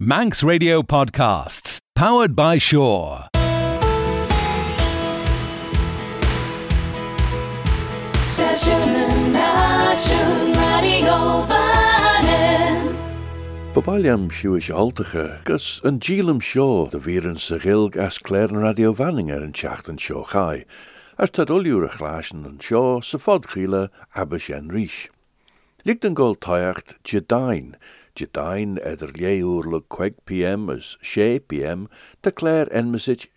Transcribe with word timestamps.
Manx 0.00 0.44
Radio 0.44 0.80
Podcasts, 0.80 1.80
powered 1.96 2.36
by 2.36 2.56
Shore. 2.56 3.26
Station 8.24 9.32
Nation 9.32 10.52
Radio 10.52 11.42
Vannin. 11.50 12.94
Bevaliam 13.74 14.30
siúis 14.30 14.70
altacha 14.70 15.42
gus 15.42 15.80
an 15.82 15.98
dílam 15.98 16.40
seo 16.40 16.88
de 16.88 17.00
bhíann 17.00 17.36
sa 17.36 17.58
ghilg 17.58 17.96
as 17.96 18.20
cléir 18.20 18.50
an 18.50 18.58
radio 18.58 18.94
Vanninger 18.94 19.42
an 19.42 19.52
teach 19.52 19.88
an 19.88 19.98
seo 19.98 20.24
chai, 20.30 20.64
as 21.18 21.30
tá 21.30 21.44
dulúr 21.44 21.86
a 21.86 21.88
chláisan 21.88 22.46
an 22.46 22.60
seo 22.60 23.02
sa 23.02 23.18
fod 23.18 23.46
chiile 23.46 23.88
abba 24.14 24.38
sin 24.38 24.70
ríis. 24.70 25.08
Ligt 25.84 26.04
an 26.04 26.14
ggóil 26.14 26.38
taiacht 26.38 26.94
jedain, 27.02 27.74
jedain 28.18 28.78
idir 28.82 29.12
léúr 29.14 29.70
le 29.70 29.80
2 29.80 30.10
pm 30.26 30.70
as 30.70 30.96
6 31.02 31.40
pm 31.48 31.88
de 32.22 32.32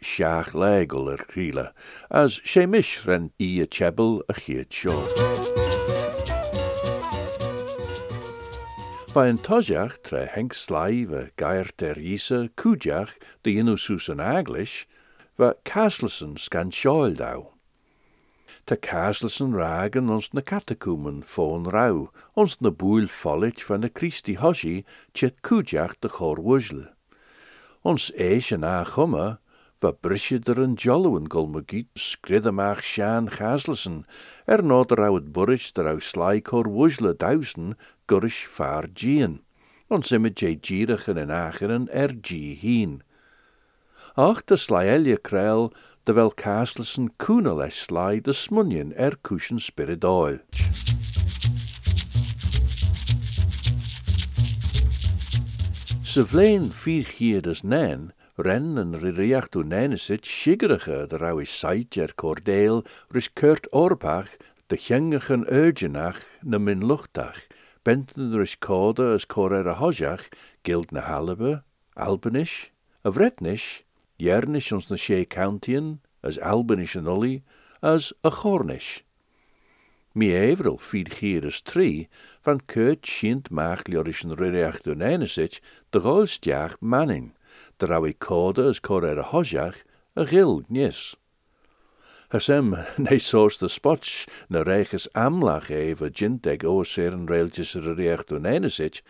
seach 0.01 0.53
legol 0.53 1.11
ar 1.13 1.25
chiile, 1.29 1.71
as 2.09 2.41
sé 2.43 2.65
mis 2.65 3.05
ren 3.05 3.31
a 3.61 3.67
tebal 3.67 4.21
a 4.27 4.33
chiad 4.33 4.73
seo. 4.73 5.05
Ba 9.13 9.27
an 9.27 9.37
toiseach 9.37 10.01
tre 10.07 10.25
henk 10.33 10.55
sláiv 10.55 11.11
a 11.11 11.23
gair 11.35 11.67
der 11.77 11.99
ísa 11.99 12.47
cúdeach 12.55 13.19
de 13.43 13.59
inú 13.59 13.75
sús. 13.75 14.07
Tá 18.65 18.77
Castleson 18.77 19.53
ragan 19.57 20.09
ons 20.13 20.29
na 20.33 20.41
catacúman 20.41 21.23
fón 21.25 21.65
rá, 21.65 21.89
ons 22.37 22.53
na 22.61 22.69
búil 22.69 23.07
follit 23.09 23.61
van 23.65 23.81
na 23.81 23.89
Christi 23.89 24.35
hosi 24.37 24.85
tjet 25.13 25.41
cúdeach 25.41 25.97
de 25.99 26.09
chorwusle. 26.09 26.93
Ons 27.81 28.11
éis 28.13 28.51
an 28.53 28.61
á 28.61 28.85
chumma, 28.85 29.41
va 29.81 29.91
brisidir 29.91 30.61
an 30.61 30.77
jolluan 30.77 31.25
golmagiet 31.25 31.89
skridamach 31.97 32.85
Sean 32.85 33.25
Castleson, 33.33 34.05
er 34.45 34.61
nod 34.61 34.91
er 34.93 35.01
het 35.09 35.33
der 35.75 35.89
au 35.89 35.99
slai 35.99 36.39
chorwusle 36.39 37.17
dausen 37.17 37.73
gurish 38.07 38.45
far 38.45 38.85
gian. 38.93 39.41
Ons 39.89 40.11
imid 40.11 40.37
jierichen 40.37 41.17
en 41.17 41.31
acheren 41.31 41.89
er 41.89 42.13
g 42.21 42.53
hien. 42.61 43.01
Ach 44.15 44.43
de 44.45 44.55
slaelje 44.55 45.17
krel, 45.17 45.73
dy 46.05 46.15
fel 46.17 46.31
castles 46.33 46.95
yn 46.97 47.11
cwnal 47.21 47.61
eslai 47.61 48.21
dy 48.25 48.33
smunion 48.33 48.93
er 48.97 49.17
cwsion 49.27 49.61
spiridoel. 49.61 50.39
Syflein 56.11 56.71
fyr 56.75 57.05
hyd 57.07 57.45
as 57.47 57.61
nen, 57.63 58.09
ren 58.35 58.79
yn 58.81 58.97
ririach 59.03 59.51
dw 59.53 59.61
nen 59.63 59.93
ysid 59.95 60.25
sigrach 60.27 60.89
yd 60.91 61.13
yr 61.15 61.27
awi 61.29 61.45
sait 61.47 61.95
er 61.95 62.11
cordeil 62.19 62.81
rys 63.13 63.29
cyrt 63.39 63.69
orbach 63.71 64.33
dy 64.67 64.79
chyngach 64.87 65.29
yn 65.35 65.45
urginach 65.61 66.19
na 66.41 66.57
min 66.57 66.83
luchtach, 66.89 67.45
bent 67.85 68.17
yn 68.17 68.33
rys 68.33 68.57
coda 68.57 69.13
as 69.19 69.29
cor 69.29 69.53
er 69.53 69.69
a 69.69 69.77
hosiach 69.77 70.27
gild 70.67 70.91
na 70.91 71.05
halabe, 71.05 71.61
albanish, 71.95 72.71
a 73.05 73.13
vretnish, 73.13 73.83
jernish 74.21 74.71
ons 74.71 74.89
na 74.89 74.97
she 74.97 75.25
countien, 75.25 75.99
as 76.21 76.37
albanish 76.37 76.95
an 76.95 77.07
ully, 77.07 77.43
as 77.81 78.13
a 78.23 78.29
chornish. 78.29 79.03
Mi 80.13 80.29
fied 80.77 81.09
gieres 81.09 81.61
tri, 81.63 82.09
van 82.43 82.59
keurt 82.67 83.07
sint 83.07 83.49
liorischen 83.87 84.35
ririacht 84.35 84.85
u 84.87 84.93
nenesit, 84.93 85.59
de 85.91 85.99
golstjaag 85.99 86.77
manning, 86.81 87.31
de 87.79 87.87
rawi 87.87 88.13
code 88.19 88.59
as 88.59 88.79
corer 88.79 89.17
a 89.17 89.23
hojach, 89.23 89.83
a 90.15 90.25
gil. 90.25 90.63
Hasem 92.31 92.77
ne 92.97 93.17
soos 93.19 93.57
de 93.59 93.67
spots 93.67 94.25
na 94.47 94.61
reiches 94.63 95.09
amlach 95.19 95.67
eva 95.67 96.07
jinteg 96.07 96.63
oorseer 96.63 97.11
en 97.11 97.25
railtjes 97.27 97.73
er 97.75 97.89
recht 97.97 98.31
doen 98.31 98.47
enesich, 98.47 99.01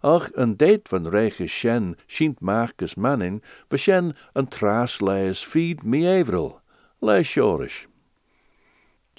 ach 0.00 0.30
een 0.32 0.56
date 0.56 0.88
van 0.88 1.10
reiches 1.12 1.52
shen 1.52 1.92
schient 2.06 2.40
marcus 2.40 2.96
manning, 2.96 3.42
beshen 3.68 4.16
een 4.32 4.48
traas 4.48 5.00
leis 5.04 5.44
feed 5.44 5.84
me 5.84 6.06
evrel, 6.08 6.56
leis 7.04 7.28
shorish. 7.28 7.89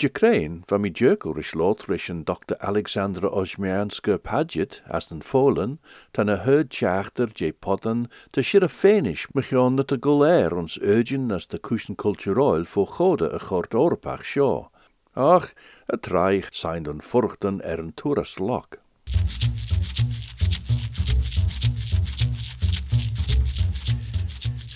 Jacrain 0.02 0.62
van 0.66 0.82
mi 0.82 0.90
jerkerish 0.90 1.54
lotrish 1.54 2.10
en 2.10 2.24
Dr. 2.24 2.58
Alexandra 2.58 3.28
Osmianska 3.28 4.18
Padget 4.18 4.82
as 4.88 5.10
een 5.10 5.22
folen, 5.24 5.80
tan 6.12 6.30
a 6.30 6.36
herd 6.36 6.76
chachter 6.76 7.30
je 7.34 7.54
podden 7.54 8.10
te 8.30 8.42
shir 8.42 8.64
a 8.64 8.68
fenish 8.68 9.28
mechion 9.34 9.76
dat 9.76 9.92
a 9.92 9.98
gulair 10.00 10.58
ons 10.58 10.80
urgin 10.82 11.32
as 11.32 11.48
de 11.48 11.60
kuschen 11.60 11.96
culturoil 11.96 12.66
voor 12.66 12.88
gode 12.88 13.34
a 13.34 13.38
chort 13.38 13.74
orpach 13.74 14.26
sjo. 14.26 14.72
Ach, 15.14 15.54
a 15.94 16.42
zijn 16.50 16.84
den 16.84 17.02
furchten 17.02 17.62
er 17.62 17.94
toeras 17.94 18.38
lok. 18.40 18.82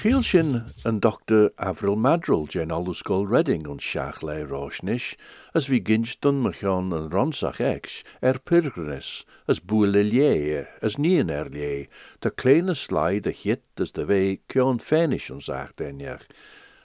Fiel 0.05 0.21
sin 0.21 0.71
an 0.85 0.99
Dr. 0.99 1.49
Avril 1.57 1.95
Madril 1.95 2.47
gen 2.47 2.69
Aluscol 2.69 3.27
Redding 3.27 3.65
on 3.65 3.79
seach 3.79 4.21
le 4.21 4.45
roisnis, 4.45 5.15
as 5.55 5.65
vi 5.65 5.79
ginston 5.79 6.43
machon 6.43 6.93
an 6.93 7.09
ronsach 7.09 7.59
ex, 7.59 8.03
er 8.21 8.35
pirgrinis, 8.37 9.25
as 9.47 9.59
boele 9.59 10.03
lé, 10.05 10.67
as 10.79 10.99
nien 10.99 11.31
er 11.31 11.49
lé, 11.49 11.87
te 12.21 12.29
kleine 12.29 12.75
slai 12.75 13.19
de 13.19 13.31
hit 13.31 13.63
as 13.79 13.89
de 13.97 14.05
wei 14.05 14.37
kjon 14.47 14.77
fenish 14.77 15.31
ons 15.31 15.49
acht 15.49 15.81
enjach, 15.81 16.29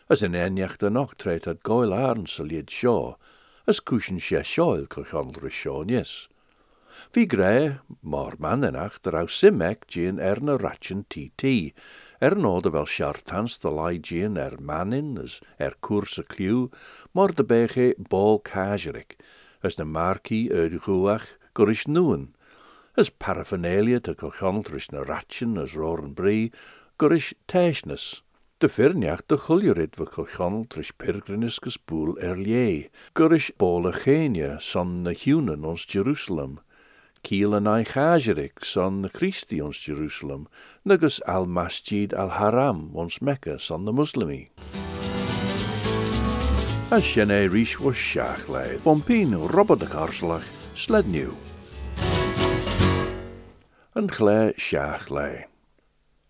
as 0.09 0.23
in 0.23 0.33
enjach 0.33 0.79
de 0.79 0.89
noch 0.89 1.13
treit 1.17 1.47
at 1.47 1.63
goil 1.63 1.93
arn 1.93 2.25
sa 2.25 2.43
lied 2.43 2.73
sjo, 2.73 3.17
as 3.69 3.85
kushin 3.85 4.19
se 4.19 4.41
sjoil 4.41 4.89
krochandre 4.89 5.53
sjonis. 5.53 6.31
Vi 7.13 7.27
grei, 7.27 7.77
mar 8.03 8.37
mannenach, 8.39 8.97
der 9.03 9.17
au 9.21 9.27
simek 9.27 9.87
gin 9.93 10.19
er 10.19 10.41
na 10.41 10.57
ratchen 10.57 11.05
TT, 11.13 11.73
er 12.21 12.37
nod 12.37 12.69
wel 12.69 12.87
sjartans 12.87 13.59
de 13.59 13.71
lai 13.73 13.99
gin 13.99 14.37
er 14.37 14.57
mannin, 14.61 15.17
as 15.19 15.41
er 15.57 15.75
koerse 15.81 16.23
kliw, 16.23 16.69
mar 17.17 17.33
de 17.33 17.45
bege 17.45 17.95
bol 17.97 18.41
kajerik, 18.45 19.17
as 19.65 19.79
na 19.79 19.85
marki 19.85 20.49
uit 20.53 20.77
goach 20.85 21.27
gorish 21.57 21.87
nuen, 21.89 22.35
as 22.97 23.11
paraphernalia 23.11 24.01
te 24.01 24.15
kochantris 24.15 24.91
na 24.93 25.01
ratchen 25.01 25.57
as 25.59 25.75
roren 25.75 26.13
brie, 26.15 26.53
gorish 26.99 27.33
teisnes. 27.49 28.23
De 28.61 28.69
firniach 28.69 29.25
de 29.27 29.39
chuljurit 29.41 29.97
we 29.97 30.05
kochantris 30.05 30.93
pirgrinis 30.93 31.57
gespoel 31.65 32.19
er 32.21 32.37
lie, 32.37 32.91
gorish 33.15 33.51
genia 34.05 34.59
son 34.61 35.03
na 35.03 35.13
hunen 35.13 35.65
ons 35.65 35.87
Jerusalem, 35.89 36.61
Kiel 37.23 37.55
en 37.55 37.67
ai 37.67 37.85
chajerik 37.85 38.65
son 38.65 39.09
Christi 39.13 39.61
ons 39.61 39.77
Jerusalem, 39.77 40.47
nugus 40.85 41.21
al 41.27 41.47
masjid 41.47 42.15
al 42.15 42.31
haram 42.39 42.91
ons 42.97 43.21
Mecca 43.21 43.59
son 43.59 43.85
de 43.85 43.93
muslimi. 43.93 44.49
As 46.91 47.05
sinné 47.05 47.47
ríis 47.47 47.79
was 47.79 47.97
seach 47.97 48.49
le, 48.49 48.79
von 48.79 49.01
pin 49.01 49.37
Robert 49.37 49.81
de 49.81 49.87
seach 54.57 55.11
le. 55.11 55.45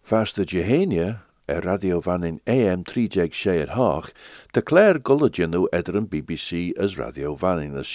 Vaste 0.03 0.45
Jehenia, 0.45 1.23
er 1.47 1.63
radio 1.63 2.01
van 2.01 2.25
in 2.25 2.41
AM 2.47 2.83
3 2.83 3.09
sé 3.35 3.57
het 3.63 3.77
haag, 3.79 4.13
de 4.53 4.63
Claire 4.63 5.01
een 5.95 6.09
BBC 6.09 6.77
as 6.79 6.97
radio 6.97 7.37
van 7.37 7.61
in 7.61 7.77
as 7.77 7.89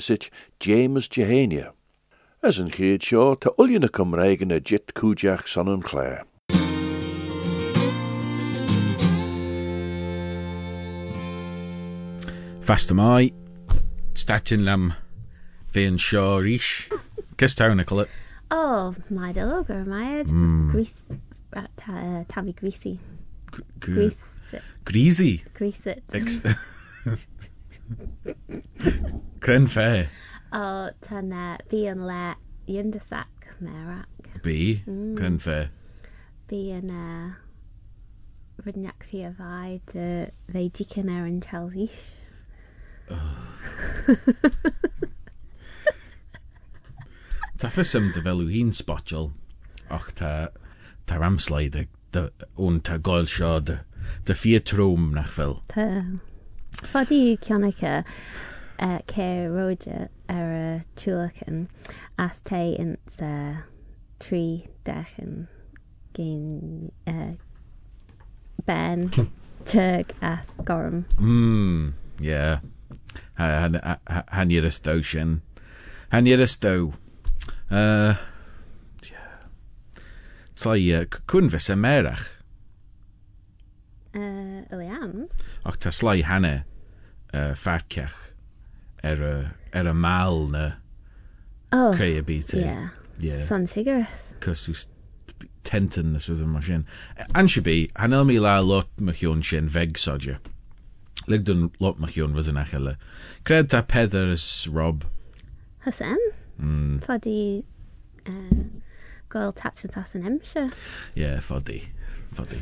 sit 0.00 0.30
James 0.58 1.08
Jehenia. 1.10 1.72
as 2.42 2.58
yn 2.58 2.72
chéad 2.74 3.04
seo 3.06 3.36
tá 3.38 3.52
ulionna 3.62 3.86
cumraig 3.86 4.40
na 4.42 4.58
jit 4.58 4.92
cúdeach 4.98 5.46
son 5.46 5.68
an 5.70 5.82
chléir. 5.86 6.26
Fast 12.62 12.90
mai, 12.98 13.30
statin 14.14 14.64
lam 14.66 14.92
fé 15.70 15.86
an 15.86 15.98
seo 16.02 16.42
ríis. 16.42 16.90
Cys 17.38 17.54
tana 17.54 17.84
col 17.86 18.04
it? 18.04 18.10
Oh, 18.50 18.94
mae 19.10 19.32
dy 19.32 19.46
logur, 19.46 19.86
mae 19.86 20.24
gwis... 20.74 20.94
Tafi 21.78 22.54
gwisi. 22.58 22.98
Gwisi. 23.78 24.18
Greasy. 24.84 25.44
Grease 25.54 25.86
it. 25.86 26.02
Cren 29.40 29.68
fair 29.68 30.08
o 30.52 30.90
tyna 31.04 31.56
fi 31.70 31.84
yn 31.92 32.02
le 32.08 32.34
yndysac 32.70 33.54
merach. 33.60 34.08
Bi? 34.44 34.82
Mm. 34.86 35.14
Crenfe? 35.18 35.60
Bi 36.50 36.64
yn 36.76 36.90
e, 36.92 37.04
uh, 37.04 38.64
rydniac 38.66 39.06
fi 39.10 39.22
a 39.26 39.32
fai 39.38 39.80
dy 39.92 40.08
feidji 40.52 40.86
cyn 40.92 41.10
er 41.12 41.26
yn 41.28 41.40
chelfish. 41.44 42.12
Oh. 43.10 43.52
Ta 47.62 47.70
ffysym 47.70 48.10
dy 48.14 48.22
felw 48.24 48.48
hi'n 48.50 48.72
spotiol, 48.74 49.30
och 49.94 50.08
ta, 50.18 50.48
ta 51.06 51.18
ramslai 51.20 51.68
dy, 51.70 51.86
dy, 52.14 52.26
o'n 52.58 52.80
ta 52.82 52.96
goel 52.98 53.28
sio 53.30 53.52
dy, 53.62 53.76
dy 54.26 54.34
ffia 54.34 54.60
trwm 54.66 55.12
nach 55.14 55.30
fel. 55.36 55.60
Ta. 55.70 55.86
Fodi 56.90 57.36
Cianica, 57.38 58.00
ceannacha 58.82 59.02
cé 59.06 59.46
róide 59.46 60.08
ar 60.28 60.50
a 60.52 60.84
túlachan 60.96 61.68
as 62.18 62.40
ta 62.40 62.56
in 62.56 62.96
sa 63.06 63.62
trí 64.18 64.68
dechan 64.84 65.46
cén 66.14 66.90
ben 68.66 69.10
tug 69.64 70.12
as 70.20 70.48
gom. 70.64 71.04
Mm, 71.18 71.94
yeah. 72.20 72.58
Han 73.36 74.50
i'r 74.50 74.66
ystw 74.66 75.02
sin. 75.04 75.42
Han 76.10 76.26
ystw. 76.26 76.92
Uh, 77.70 78.14
yeah. 79.06 79.46
Tla 80.54 80.74
i 80.76 80.90
cwn 81.26 81.50
fes 81.50 81.70
y 81.70 81.78
merach. 81.78 82.26
Uh, 84.14 84.66
Iliams? 84.70 85.32
Och 85.64 85.78
ta 85.78 85.90
slai 85.90 86.22
hanne 86.22 86.64
uh, 87.32 87.54
fatcech 87.54 88.31
er 89.02 89.22
y, 89.22 89.34
er 89.72 89.88
y 89.88 89.92
mal 89.94 90.46
na 90.52 90.64
Oh, 91.72 91.92
creu 91.96 92.18
y 92.18 92.24
byd. 92.26 92.52
yeah. 92.54 92.88
Yeah. 93.18 93.44
Sun 93.44 93.66
Sugareth. 93.66 94.34
Cos 94.40 94.66
yw's 94.68 94.86
tenten 95.64 96.12
nes 96.12 96.26
fydd 96.28 96.42
yma 96.44 96.62
sin. 96.64 96.84
Ansio 97.38 97.62
bi, 97.62 97.88
hanel 97.96 98.26
mi 98.26 98.38
la 98.42 98.58
lot 98.60 98.88
iwn 98.98 99.42
sin 99.46 99.68
feg 99.70 99.94
sodja. 100.00 100.38
Lig 101.28 101.44
dyn 101.46 101.70
lot 101.80 101.98
iwn 101.98 102.34
fydd 102.36 102.50
yn 102.52 102.58
achele. 102.60 102.96
Cred 103.44 103.72
ys 104.32 104.68
Rob. 104.68 105.06
Hasem? 105.86 106.18
Mm, 106.60 107.00
Fadí 107.04 107.64
uh, 108.26 108.64
goil 109.28 109.52
tachan 109.52 109.90
as 109.96 110.14
an 110.14 110.22
imse. 110.24 110.72
yeah, 111.14 111.38
foddi. 111.38 111.84
Foddi. 112.34 112.58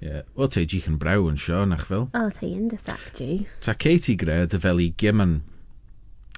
Yeah. 0.00 0.22
Wel 0.34 0.48
te 0.48 0.64
di 0.68 0.82
yn 0.84 0.98
braw 1.00 1.24
yn 1.30 1.38
sio, 1.40 1.64
nach 1.64 1.86
fel? 1.88 2.08
O, 2.12 2.28
te 2.36 2.50
yn 2.52 2.68
dy 2.68 2.76
thac 2.76 3.12
di. 3.16 3.46
Ta 3.64 3.72
Katie 3.72 4.16
gre 4.20 4.42
dy 4.44 4.60
fel 4.60 4.82
i 4.82 4.90
gymyn. 5.00 5.38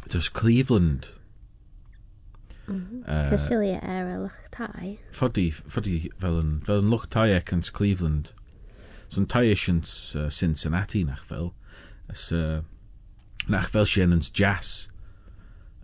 Dys 0.08 0.30
Cleveland. 0.32 1.10
Mm 2.68 3.02
-hmm. 3.04 3.30
Cysilia 3.32 3.80
er 3.82 4.10
y 4.12 4.16
lwch 4.22 4.38
tai. 4.54 4.98
Ffodi, 5.10 5.48
ffodi 5.50 5.96
fel 6.22 6.38
yn, 6.38 6.52
fel 6.68 6.84
yn 6.84 6.92
lwch 6.92 7.08
tai 7.10 7.32
ec 7.34 7.50
yn 7.52 7.64
Cleveland. 7.74 8.32
So'n 9.08 9.26
tai 9.26 9.48
eisiau 9.48 9.80
uh, 9.80 10.28
Cincinnati 10.30 11.02
nach 11.04 11.24
fel. 11.24 11.50
Ys, 12.12 12.30
uh, 12.32 12.60
nach 13.48 13.72
fel 13.72 13.88
sy'n 13.88 14.14
yn 14.14 14.22
jazz 14.22 14.86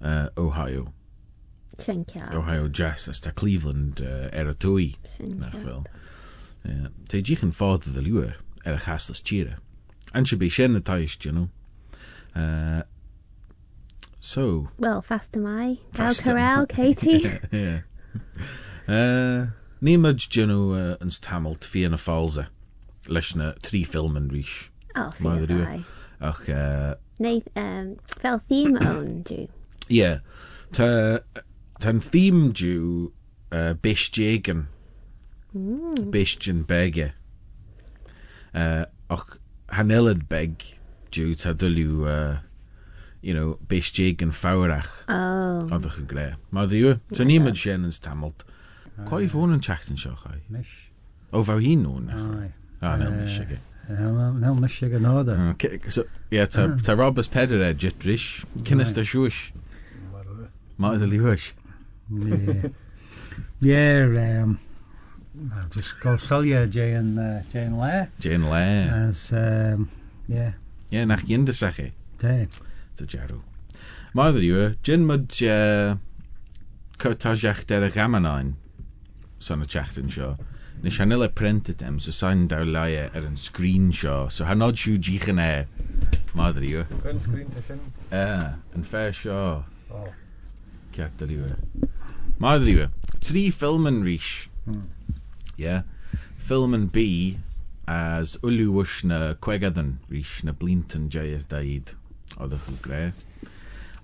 uh, 0.01 0.29
Ohio. 0.37 0.93
Sian 1.79 2.05
Ohio 2.31 2.69
jazz, 2.69 3.09
ys 3.09 3.21
ta 3.21 3.33
Cleveland 3.33 4.01
uh, 4.01 4.29
er 4.31 4.53
y 4.53 4.55
dwy. 4.63 4.89
Nach 5.41 5.57
fel. 5.57 5.83
Te 7.09 7.21
gich 7.23 7.43
yn 7.45 7.53
ffordd 7.53 7.91
y 7.93 8.03
liwer 8.03 8.37
er 8.65 8.79
y 8.79 8.81
chaslas 8.87 9.23
tira. 9.23 9.59
Ansio 10.17 10.39
bi 10.41 10.49
sien 10.49 10.77
y 10.79 10.81
taes, 10.81 11.17
you 11.25 11.33
know. 11.33 11.49
Uh, 12.35 12.83
so, 14.21 14.69
Well, 14.79 15.03
fast 15.03 15.37
am 15.37 15.47
I. 15.47 15.79
Corral, 16.25 16.67
Katie. 16.67 17.29
Ní 19.85 19.99
mud 20.01 20.19
genú 20.33 20.73
uh, 20.73 20.97
an 21.01 21.11
tamil 21.21 21.59
fi 21.61 21.87
na 21.89 21.97
fáilse 22.01 22.47
leis 23.09 23.35
na 23.37 23.53
trí 23.61 23.85
film 23.87 24.17
an 24.17 24.31
ríis. 24.31 24.71
Oh. 24.97 25.11
Ach, 25.11 25.21
fel 28.19 28.41
own, 28.81 29.23
du. 29.23 29.49
yeah. 29.89 30.19
Tá 30.73 31.21
Tá 31.81 31.93
thím 32.01 32.53
dú 32.53 33.13
uh, 33.53 33.75
mm. 35.55 36.11
Bistin 36.11 36.65
bege. 36.65 37.13
Uh, 38.55 38.85
och 39.09 39.39
hanillad 39.67 40.29
beg 40.29 40.79
dú 41.11 41.35
tá 41.35 41.55
dulú 41.55 42.07
uh, 42.07 42.39
you 43.23 43.35
know, 43.35 43.59
béisté 43.69 44.15
an 44.23 44.33
fáach 44.33 44.91
oh. 45.09 45.69
a 45.71 45.79
chu 45.81 46.05
gré. 46.07 46.37
Má 46.53 46.67
dú 46.67 46.99
tá 47.11 47.25
nímad 47.25 47.57
sin 47.57 47.85
ans 47.85 47.99
tamilt. 47.99 48.45
Cá 48.97 49.19
bhón 49.33 49.53
an 49.53 49.61
teachtain 49.61 49.97
seo 49.97 50.15
chaid 50.15 50.43
ó 51.35 51.43
bhah 51.43 51.59
hí 51.59 51.77
nún 51.77 52.11
siige. 53.27 53.59
No 53.89 54.55
me 54.55 54.69
si 54.69 54.87
an 54.87 55.03
náda 55.03 55.57
Tá 56.83 56.95
robbas 56.95 57.29
peidir 57.29 57.63
a 57.63 57.75
jitriis 57.75 58.45
cinnas 58.65 58.93
tá 58.95 59.03
siúis 59.03 59.51
má 60.79 60.95
a 60.95 61.07
líhuiis. 61.07 61.53
Dé. 63.61 64.47
just 65.71 66.01
gosol, 66.01 66.47
ie, 66.47 66.67
Jay 66.71 66.93
and 66.95 67.19
uh, 67.19 67.43
Le. 67.53 68.09
Jay 68.21 68.35
yn 68.35 68.49
Le. 68.49 68.67
As, 69.09 69.33
um, 69.33 69.89
yeah. 70.29 70.53
Yeah, 70.91 71.05
nach 71.05 71.25
gyn 71.27 71.47
dysach 71.47 71.77
chi. 71.77 71.93
De. 72.23 72.47
Dy 72.99 73.07
jarw. 73.11 73.41
Mae 74.15 74.31
ddod 74.31 74.45
yw, 74.47 74.67
jyn 74.87 75.07
mwyd 75.09 75.41
uh, 75.51 75.97
cyrtasiach 77.03 77.65
der 77.67 77.89
y 77.89 77.91
gamanain, 77.91 78.53
son 79.43 79.65
y 79.65 79.67
chachtan 79.67 80.13
sio, 80.15 80.37
nes 80.85 81.01
hanel 81.03 81.27
y 81.27 81.31
print 81.35 81.73
ytem, 81.73 81.99
so 81.99 82.15
sain 82.15 82.47
daw 82.47 82.63
laia 82.63 83.09
er 83.11 83.27
yn 83.27 83.35
screen 83.41 83.91
sio, 83.91 84.29
so 84.31 84.47
hanod 84.47 84.79
siw 84.79 85.01
gych 85.03 85.27
yn 85.35 85.43
e. 85.43 85.51
Mae 86.39 86.55
ddod 86.55 86.69
yw. 86.71 86.87
Yn 87.11 87.23
screen 87.27 87.51
tesyn? 87.57 87.83
E, 88.15 88.25
yn 88.79 88.87
fair 88.87 89.11
sio. 89.19 89.41
Oh. 89.91 90.11
Ciat 90.95 91.19
ddod 91.19 91.35
yw. 91.35 91.51
E. 91.51 91.91
Mae 92.39 92.63
ddod 92.63 92.71
yw, 92.71 92.87
e. 92.87 93.19
tri 93.19 93.49
ffilm 93.51 93.91
yn 93.91 94.05
rhys. 94.07 94.35
Hmm. 94.69 94.93
Yeah. 95.57 95.83
Filman 96.37 96.87
B 96.93 97.39
as 97.87 98.37
ulúis 98.43 99.05
na 99.05 99.35
cuigadan 99.35 99.99
ríis 100.11 100.43
na 100.45 100.53
blintan 100.53 101.09
jayas 101.09 101.45
daid 101.49 101.95
ó 102.37 102.51
a 102.51 102.59
chu 102.59 102.77
gré. 102.83 103.13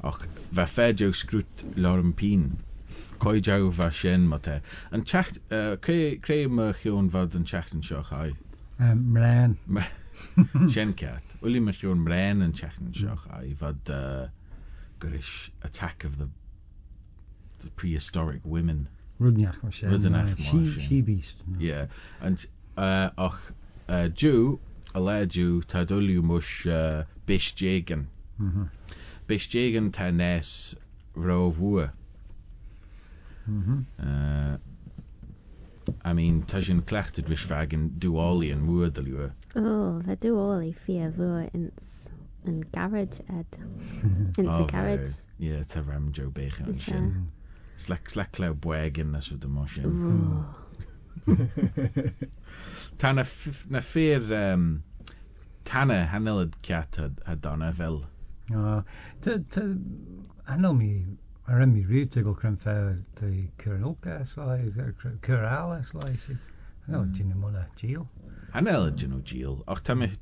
Ach 0.05 0.21
bheit 0.53 0.75
féidir 0.75 1.15
scrút 1.15 1.65
lem 1.77 2.13
pín. 2.13 2.59
Coidjah 3.19 3.71
bheit 3.73 3.95
sin 3.95 4.29
mate. 4.29 4.61
An 4.93 5.03
techt 5.05 5.41
cré 5.51 6.49
me 6.49 6.73
chiún 6.73 7.11
bhd 7.11 7.35
an 7.35 7.45
teachtan 7.45 7.83
seo 7.83 8.03
chaid. 8.09 8.37
Um, 8.79 9.13
Mran. 9.13 9.59
Sin 10.71 10.95
ceart. 10.95 11.25
Uli 11.43 11.61
mar 11.61 11.75
chiún 11.75 12.05
mréin 12.05 12.45
an 12.45 12.53
teachtan 12.53 12.95
seo 12.95 13.17
chaid 13.25 13.57
bhd 13.59 14.31
goris 15.01 15.51
attack 15.63 16.05
of 16.05 16.19
the 16.19 16.29
the 17.61 17.71
prehistoric 17.71 18.41
women. 18.45 18.89
Rudnach 19.21 19.63
was 19.63 19.75
She, 19.75 20.57
mar 20.57 20.73
sin. 20.73 20.81
she 20.81 21.01
beast. 21.03 21.45
Yeah, 21.59 21.87
and 22.21 22.45
uh, 22.77 23.11
ach 23.19 23.39
uh, 23.89 24.09
Jew 24.09 24.59
a 24.95 25.27
Jew 25.27 25.61
tá 25.63 25.85
dulú 25.85 26.23
mus 26.23 26.67
uh, 26.67 27.05
bistégan. 27.27 28.07
Bistégan 29.29 29.91
tá 29.93 30.11
nes 30.13 30.75
ro 31.15 31.53
bhua. 31.53 31.91
Mm-hmm. 33.49 33.81
Uh, 33.99 34.57
I 36.05 36.13
mean, 36.13 36.43
tá 36.43 36.63
sin 36.65 36.83
clechtad 36.83 37.27
vis 37.29 37.45
fagin 37.45 37.91
dúálaí 37.99 38.53
an 38.53 38.63
mua 38.63 38.91
de 38.91 39.03
luú. 39.03 39.31
Oh, 39.57 40.01
fe 40.07 40.15
du 40.17 40.37
all 40.39 40.63
i 40.63 40.73
fi 40.73 40.99
a 40.99 41.11
fwy 41.11 41.51
ins 41.55 42.09
yn 42.47 42.63
garage 42.73 43.21
ed. 43.29 43.59
Ins 44.39 44.49
Oh, 44.49 44.63
y 44.63 44.67
garage. 44.71 45.15
Yeah, 45.39 45.63
tá 45.63 45.87
ram 45.87 46.13
Joe 46.13 46.33
an 46.37 46.75
sin. 46.75 47.31
Slaclaw 47.81 48.55
bwegyn 48.67 49.15
na 49.15 49.23
sydd 49.25 49.43
dim 49.45 49.59
osyn. 49.63 49.97
Ta 53.01 53.13
na, 53.17 53.25
na 53.73 53.81
ffyr 53.81 54.33
um, 54.37 54.67
tana 55.65 56.07
hanelad 56.13 56.61
cat 56.63 56.99
a 57.01 57.37
donna 57.37 57.73
fel. 57.73 58.03
O, 58.53 58.83
ta, 59.23 59.39
ta, 59.49 59.63
hanel 60.51 60.75
mi 60.77 60.93
ar 61.49 61.63
ymwneud 61.65 61.89
rhywbeth 61.91 62.29
o 62.31 62.35
cremfe 62.39 62.75
te 63.19 63.31
cyrnolca 63.63 64.21
slai, 64.27 64.71
cyrala 65.27 65.81
slai. 65.87 66.15
Curnoka, 66.87 66.89
slice, 66.89 66.89
Cur 66.89 66.89
Alice, 66.89 66.89
slice. 66.89 66.89
I 66.89 66.91
know, 66.93 67.05
Gina 67.13 67.35
Mona, 67.35 67.67
Jill. 67.77 68.09
Hanelad 68.53 68.97
gin 68.99 69.13
ó 69.15 69.21
díal, 69.23 69.63
ach 69.69 69.81
tamis 69.83 70.17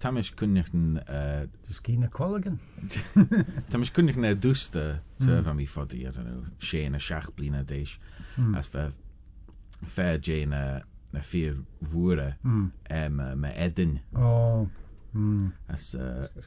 uh, 1.08 1.46
Just 1.66 1.82
Gina 1.84 2.08
Quilligan. 2.08 2.58
Tamis 3.70 3.90
cunnech 3.90 4.16
na 4.20 4.34
dústa 4.34 5.00
sa 5.20 5.40
bheit 5.40 5.54
mí 5.56 5.64
fodí 5.66 6.04
a 6.06 6.12
sé 6.12 6.84
a 6.94 6.98
seach 7.00 7.30
blina 7.36 7.64
déis 7.64 7.98
Mm. 8.38 8.54
as 8.54 8.68
fe 8.68 8.92
fé 9.84 10.18
dé 10.20 10.46
na 10.46 10.82
na 11.12 11.20
Mm. 12.44 12.70
em 12.90 13.16
me 13.40 13.48
edin 13.56 14.00
Oh, 14.14 14.68
mm. 15.14 15.52
as 15.68 15.94
uh, 15.94 16.28
Ys 16.36 16.46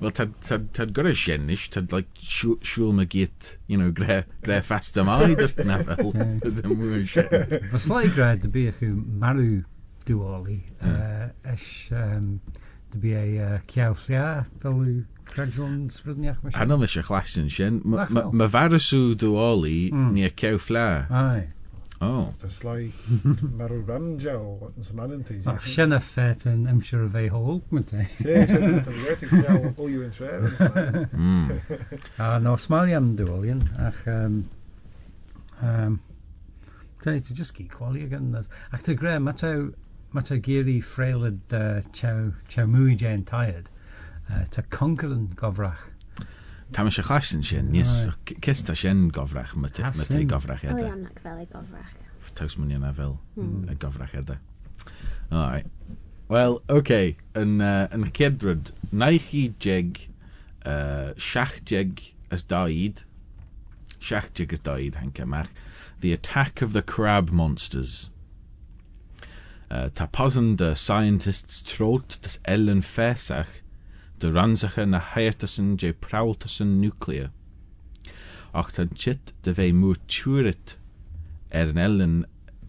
Wel, 0.00 0.12
tad 0.12 0.94
gorau 0.96 1.14
siennish, 1.16 1.68
tad 1.74 1.92
like, 1.94 2.10
siwl 2.20 2.92
mae 2.96 3.08
git, 3.10 3.56
you 3.66 3.78
know, 3.80 3.90
gre, 3.94 4.22
gre 4.44 4.60
fast 4.64 4.98
yma, 5.00 5.20
i 5.26 5.36
dyrk 5.38 5.62
na 5.68 5.80
fel. 5.84 6.12
Fy 7.72 7.82
slai 7.86 8.06
gre 8.16 8.34
dy 8.42 8.48
bu 8.52 8.66
eich 8.70 8.82
yw 8.84 8.98
marw 9.22 9.62
dywoli, 10.08 10.60
eich 11.54 11.70
dy 11.90 13.00
bu 13.00 13.16
ei 13.22 13.32
ciawllia 13.70 14.26
fel 14.60 14.84
yw 14.84 15.00
Craigslon 15.30 15.86
sbrydniach 15.94 16.40
mae 16.42 16.50
siarad. 16.50 16.64
Anol 16.64 16.80
mae 16.82 16.88
eisiau 16.90 17.06
chlas 17.06 17.36
yn 17.38 17.50
sien. 17.54 17.76
Mae 17.86 18.48
farasw 18.50 19.14
dywoli 19.18 19.90
mm. 19.92 20.08
ni 20.16 20.24
a 20.26 20.30
cewffla. 20.42 20.86
Ai. 21.06 21.42
Oh. 22.00 22.32
Tá 22.40 22.48
slá 22.48 22.78
mar 23.52 23.68
ramja 23.68 24.32
ó 24.40 24.72
an 24.72 24.84
sem 24.84 25.00
antí. 25.04 25.42
Ach 25.44 25.60
sinna 25.60 26.00
fet 26.00 26.46
an 26.46 26.66
am 26.66 26.80
sure 26.80 27.04
a 27.04 27.08
bheith 27.08 27.34
hómante. 27.36 28.06
óú 29.76 30.04
an 30.06 30.14
tre. 30.16 30.40
nó 32.40 32.56
smáí 32.56 32.96
am 32.96 33.16
dúlíonn 33.16 33.60
ach 33.76 34.06
um, 34.08 34.48
um, 35.60 36.00
Tá 37.04 37.12
tú 37.20 37.34
just 37.36 37.56
cí 37.56 37.68
quaí 37.68 38.08
gan 38.08 38.32
ach 38.72 38.82
tá 38.82 38.96
gré 38.96 39.18
mat 39.20 39.44
mat 40.12 40.32
géirí 40.40 40.80
frélad 40.80 41.52
uh, 41.52 41.84
te 42.48 42.64
muúide 42.64 43.12
an 43.12 43.24
taiad 43.24 43.68
uh, 44.30 44.44
tá 44.48 44.64
conkelan 44.72 45.34
gohrach. 45.36 45.92
Tam 46.76 46.86
eisiau 46.86 47.06
chlas 47.08 47.32
yn 47.34 47.42
sien, 47.46 47.72
nes 47.74 47.90
cys 48.30 48.62
ta 48.66 48.76
sien 48.78 49.08
gofrach, 49.14 49.56
mae 49.58 49.72
te 49.74 50.22
gofrach 50.30 50.62
edda. 50.66 50.84
O 50.84 50.92
iawn 50.92 51.08
ac 51.08 51.18
fel 51.24 51.40
ei 51.42 51.48
gofrach. 51.50 51.96
Taws 52.38 52.54
mwyn 52.58 52.76
yna 52.76 52.92
fel 52.94 53.16
hmm. 53.34 53.64
y 53.72 53.74
gofrach 53.80 54.14
edda. 54.20 54.38
Alright. 55.32 55.66
Wel, 56.30 56.60
oce, 56.68 56.78
okay. 56.78 57.16
yn, 57.34 57.56
uh, 57.58 57.88
yn 57.90 58.06
cedryd, 58.14 58.70
na 58.94 59.08
i 59.10 59.18
chi 59.18 59.48
jeg, 59.64 60.04
uh, 60.62 61.10
siach 61.18 61.56
jeg 61.66 62.04
ys 62.30 62.44
daid, 62.52 63.02
siach 63.98 64.30
jeg 64.38 64.54
ys 64.54 64.62
daid, 64.62 65.00
hank 65.02 65.18
ymach, 65.18 65.50
The 66.00 66.12
Attack 66.14 66.62
of 66.62 66.72
the 66.72 66.82
Crab 66.82 67.30
Monsters. 67.30 68.10
Uh, 69.70 69.88
ta 69.88 70.06
posen 70.06 70.54
dy 70.58 70.70
scientists 70.78 71.64
trot 71.66 72.20
dys 72.22 72.38
elen 72.46 72.86
fesach, 72.86 73.58
de 74.20 74.30
ransache 74.30 74.84
na 74.84 75.00
heirtasen 75.00 75.76
je 75.76 75.92
praultasen 75.92 76.80
nuclear. 76.80 77.30
Ach 78.52 78.70
ta 78.70 78.84
chit 78.94 79.32
de 79.42 79.52
ve 79.54 79.72
moer 79.72 79.96
turet 80.06 80.76
er 81.48 81.68
an 81.68 81.78
ellen 81.78 82.26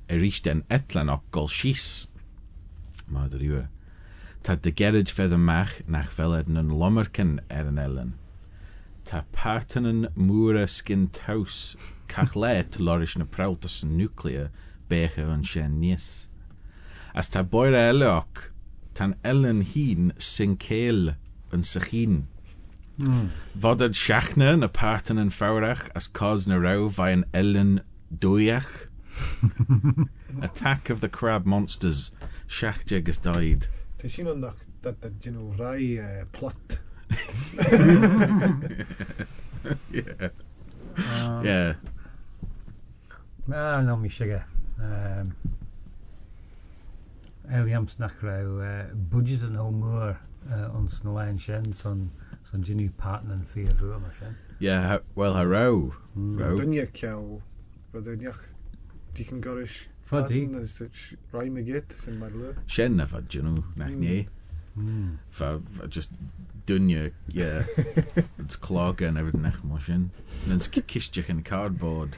er 0.07 0.23
is 0.23 0.39
den 0.41 0.63
etlan 0.69 1.09
och. 1.09 2.07
Maar 3.07 3.29
de 3.29 3.37
ruwe. 3.37 3.67
Ta 4.43 4.55
de 4.55 4.71
gerrid 4.71 5.11
fedder 5.11 5.39
mach 5.39 5.81
nach 5.87 6.17
een 6.17 6.71
lommerken 6.71 7.39
er 7.49 7.67
an 7.67 7.77
ellen. 7.77 8.13
Ta 9.03 9.25
partenen 9.31 10.07
moere 10.15 10.67
skin 10.67 11.09
taus 11.09 11.75
kach 12.07 12.35
leet 12.35 12.79
lorish 12.79 13.17
na 13.17 13.25
praultasen 13.25 13.97
nuclear 13.97 14.49
beche 14.87 15.25
an 15.25 15.43
shen 15.43 15.79
nies. 15.79 16.29
As 17.13 17.29
ta 17.29 17.43
boire 17.43 18.25
tan 18.93 19.15
ellen 19.23 19.61
hien 19.61 20.13
sin 20.17 20.57
keel 20.57 21.15
And 21.51 21.63
sachin. 21.63 22.23
Vodad 22.99 23.95
hmm. 23.95 24.11
seachna 24.11 24.59
na 24.59 24.67
partan 24.67 25.17
and 25.17 25.31
fárach 25.31 25.89
as 25.95 26.07
cos 26.07 26.47
na 26.47 26.57
ra 26.57 26.87
by 26.89 27.09
an 27.11 27.25
Ellen 27.33 27.81
doyach. 28.15 28.87
Attack 30.41 30.89
of 30.89 31.01
the 31.01 31.09
Crab 31.09 31.45
Monsters. 31.45 32.11
Seachte 32.47 32.97
agus 32.97 33.17
died. 33.17 33.67
Tá 33.99 34.09
sin 34.09 34.27
an 34.27 34.41
dat 34.41 34.55
dat 34.81 35.25
you 35.25 35.31
know, 35.31 35.53
rai 35.57 35.99
uh, 35.99 36.25
plot. 36.31 36.79
yeah. 39.91 40.29
Um, 40.97 41.45
yeah. 41.45 41.73
No, 43.47 43.81
no, 43.81 43.95
mi 43.97 44.09
sige. 44.09 44.43
Um, 44.79 45.35
Eliams 47.49 47.99
nach 47.99 48.21
ra 48.21 48.39
uh, 48.39 48.85
and 48.91 49.43
an 49.43 49.55
homúr. 49.55 50.17
uh, 50.49 50.69
ons 50.77 51.03
na 51.03 51.11
lein 51.11 51.39
sin 51.39 51.73
son 51.73 52.09
son 52.43 52.63
ginú 52.63 52.89
patan 52.97 53.31
an 53.31 53.45
fi 53.45 53.67
ahrú 53.73 53.93
mar 54.01 54.13
sin? 54.19 54.35
Ie, 54.61 54.99
wel 55.15 55.37
ha 55.37 55.45
raw. 55.45 55.77
Dynnu 56.15 56.87
cew, 56.97 57.41
byddai'n 57.93 58.27
digon 59.15 59.41
goris. 59.41 59.87
Fadi. 60.11 60.43
Rai 61.31 61.49
mi 61.49 61.63
gyd, 61.63 61.93
sy'n 62.03 62.19
marlu. 62.19 62.53
Sien 62.67 62.97
na 62.99 63.07
fad 63.07 63.29
dyn 63.31 63.53
nhw, 63.53 63.65
nach 63.79 63.95
ni. 63.95 64.21
Hmm. 64.21 64.37
Hmm. 64.73 65.15
Fa, 65.29 65.59
fa 65.77 65.87
just 65.87 66.11
dunya, 66.65 67.11
yeah. 67.27 67.63
it's 68.39 68.55
clog 68.55 69.01
and 69.01 69.17
everything 69.17 69.41
nach 69.41 69.63
mo 69.63 69.79
sien. 69.79 70.11
Then 70.47 70.59
kistich 70.59 71.29
yn 71.29 71.43
cardboard. 71.43 72.17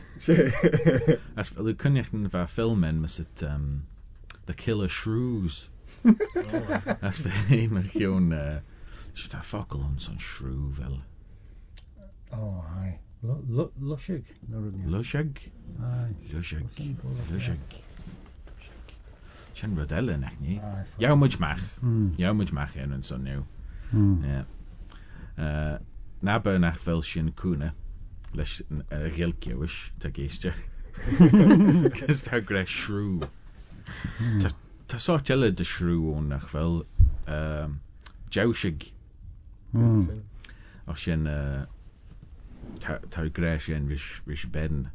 As 1.38 1.50
fel 1.50 1.70
yw 1.70 1.77
cynnech 1.86 2.13
yn 2.13 2.30
fa 2.34 2.46
ffilmen, 2.50 3.01
mys 3.01 3.20
it, 3.20 3.46
um, 3.46 3.86
The 4.46 4.53
Killer 4.53 4.89
Shrews. 4.89 5.70
Fel 7.12 7.58
een 7.58 7.72
mar 7.74 7.84
gewoon, 7.84 8.32
uh, 8.34 8.56
Should 9.14 9.32
have 9.34 9.46
fokkel 9.46 9.80
on 9.80 9.94
son 10.00 10.20
shrew 10.20 10.72
fel. 10.74 11.02
Oh, 12.32 12.80
ai. 12.82 13.00
Lusig. 13.80 14.26
No 14.48 14.60
rydyn. 14.60 14.90
Lushag? 14.90 15.28
Ai. 15.80 16.16
Lushag. 16.34 16.62
What's 16.62 16.80
in 16.80 16.98
for? 17.02 17.34
Lushag. 17.34 17.58
Shen 19.54 19.76
rodelle 19.78 20.18
nach 20.18 20.40
ffo- 20.84 20.98
Jou 21.00 21.18
moet 21.18 21.38
mach. 21.40 21.62
Mm. 21.82 22.12
Jou 22.16 22.34
moet 22.36 22.52
mach 22.52 22.76
en. 22.76 22.92
Ja. 24.24 24.46
Uh, 25.38 25.78
Nabbe 26.20 26.58
nach 26.60 26.78
fel 26.80 27.02
shin 27.02 27.34
kuna. 27.34 27.74
Leis 28.34 28.62
wish 29.60 29.92
ta 30.00 30.10
geestjach. 30.10 30.58
Cys 31.94 32.22
ta 32.24 32.40
gre 32.42 32.66
shrew. 32.66 33.20
Tá 34.94 35.00
sáteile 35.02 35.48
de 35.50 35.66
o'n 35.90 36.28
nach 36.30 36.44
bhfuil 36.52 36.84
um, 37.26 37.72
deisiig 38.30 38.84
mm. 39.74 40.20
á 40.86 40.94
sin 40.94 41.26
uh, 41.26 41.66
tá 42.78 43.24
gré 43.34 43.56
sin 43.58 43.88
bhís 43.90 44.46
ben. 44.54 44.92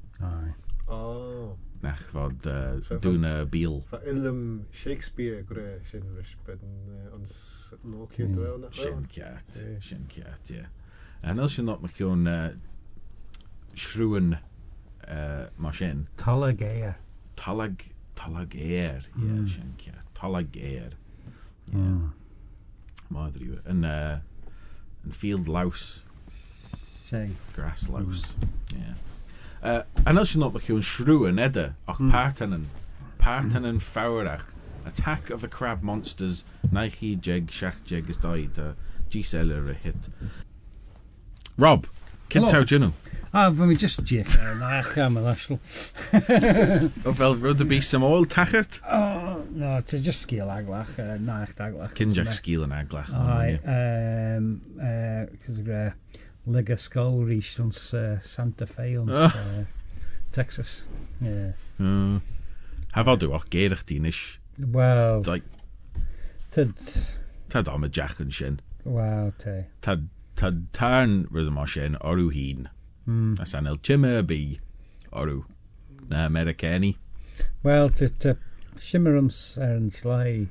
Oh. 0.86 1.58
nach 1.82 2.04
fod 2.12 2.46
uh, 2.46 2.78
dŵn 3.02 3.26
y 3.26 3.34
bîl. 3.50 3.82
Fa 3.90 3.98
ilm 4.06 4.40
Shakespeare 4.70 5.42
gre 5.50 5.66
sy'n 5.90 6.06
rys 6.14 6.36
bydden 6.46 6.78
uh, 6.94 7.10
ons 7.18 7.34
lwc 7.82 8.22
i'n 8.22 8.38
dweud 8.38 8.54
yna. 8.60 8.72
Sy'n 8.78 9.04
ciat, 9.10 9.60
sy'n 9.82 10.06
ciat, 10.14 10.54
ie. 10.54 10.64
A 11.26 11.34
nil 11.34 11.50
sy'n 11.50 11.66
not 11.72 11.82
mych 11.82 11.98
o'n 12.06 12.26
uh, 12.30 12.48
shrwyn 13.74 14.36
uh, 14.38 15.46
mae 15.58 15.82
sy'n. 15.82 16.06
Talag 16.22 16.62
e, 16.62 16.74
ie. 16.86 16.96
Talag 17.42 17.88
Talager. 18.18 18.58
Ie, 18.58 18.76
yeah, 18.76 19.00
mm. 19.16 19.46
siancia. 19.48 20.02
Talager. 20.18 20.58
Ie. 20.58 20.74
Yeah. 21.72 21.78
Mm. 21.78 22.10
Moedd 23.14 23.38
rhyw. 23.40 23.60
Yn, 23.70 23.84
uh, 23.88 24.52
yn 25.06 25.14
field 25.22 25.48
laws. 25.48 25.88
Say. 27.08 27.30
Grass 27.56 27.88
laws. 27.88 28.34
Mm. 28.34 28.80
Yeah. 28.80 28.96
Uh, 29.58 29.82
yn 30.06 30.20
ysyn 30.20 30.44
o'r 30.46 30.52
bychw 30.54 30.76
yn 30.78 30.86
shrwyn 30.86 31.42
edrych, 31.42 31.74
o'ch 31.90 31.98
mm. 31.98 32.12
partan 32.14 32.54
yn, 32.54 32.68
partan 33.18 33.64
hmm. 33.64 33.72
yn 33.72 33.80
ffawrach. 33.82 34.44
Attack 34.86 35.30
of 35.34 35.42
the 35.42 35.48
Crab 35.48 35.82
Monsters, 35.82 36.44
Nike 36.70 37.16
Jeg, 37.16 37.50
Shach 37.50 37.90
Jeg 37.90 38.08
is 38.08 38.16
doed, 38.22 38.58
uh, 38.58 38.72
G-Seller 39.10 39.68
a 39.68 39.74
hit. 39.74 40.08
Rob, 41.58 41.88
cyntaf 42.30 42.64
Jynw. 42.70 42.92
A, 43.32 43.50
fy 43.52 43.66
mi 43.68 43.76
just 43.76 44.00
diec 44.08 44.30
na 44.40 44.54
lach 44.56 44.94
am 45.04 45.18
y 45.20 45.24
lasl. 45.24 45.58
o 47.04 47.12
fel 47.12 47.36
roedd 47.36 47.60
y 47.60 47.66
bus 47.68 47.90
am 47.98 48.06
ôl? 48.06 48.24
O, 48.24 49.00
no, 49.52 49.72
ti'n 49.84 50.04
just 50.06 50.24
sgil 50.24 50.48
aglach, 50.52 50.94
uh, 51.02 51.18
na 51.20 51.42
eich 51.44 51.52
daglach. 51.58 51.92
Cyn 51.98 52.14
jack 52.16 52.32
sgil 52.38 52.64
yn 52.64 52.72
aglach. 52.72 53.12
I 53.12 53.58
um, 53.60 54.48
uh, 54.80 55.26
cysgre, 55.44 55.82
Lega 56.48 56.78
Skull 56.80 57.24
reached 57.28 57.60
on 57.60 57.68
uh, 57.92 58.18
Santa 58.24 58.66
Fe 58.66 58.96
on 58.96 59.10
uh, 59.10 59.28
ah. 59.28 59.64
Texas. 60.32 60.88
Yeah. 61.20 61.52
Uh, 61.76 62.20
Hafod 62.96 63.26
yw 63.26 63.36
o'ch 63.36 63.50
geir 63.52 63.76
eich 63.76 63.84
dyn 63.90 64.08
ish. 64.08 64.38
Wel. 64.56 65.20
Like, 65.28 65.44
Tyd. 66.50 66.72
Tad 67.52 67.68
am 67.68 67.84
y 67.84 67.92
jack 67.92 68.16
yn 68.24 68.32
sien. 68.32 68.58
Wel, 68.88 69.34
te. 69.36 69.58
Tad, 69.84 70.08
tad, 70.40 70.64
tarn 70.72 71.26
roedd 71.28 71.52
yma 71.52 71.68
sien 71.68 72.00
o'r 72.00 72.24
yw 72.24 72.32
hun. 72.32 72.68
Mm. 73.08 73.40
As 73.40 73.54
an 73.54 73.66
el 73.66 73.78
chime 73.78 74.22
bi 74.26 74.58
orw. 75.12 75.44
Na 76.08 76.26
Americani. 76.26 76.96
Wel, 77.62 77.88
te 77.90 78.34
shimmerums 78.78 79.56
er 79.58 79.76
yn 79.76 79.90
slai 79.90 80.48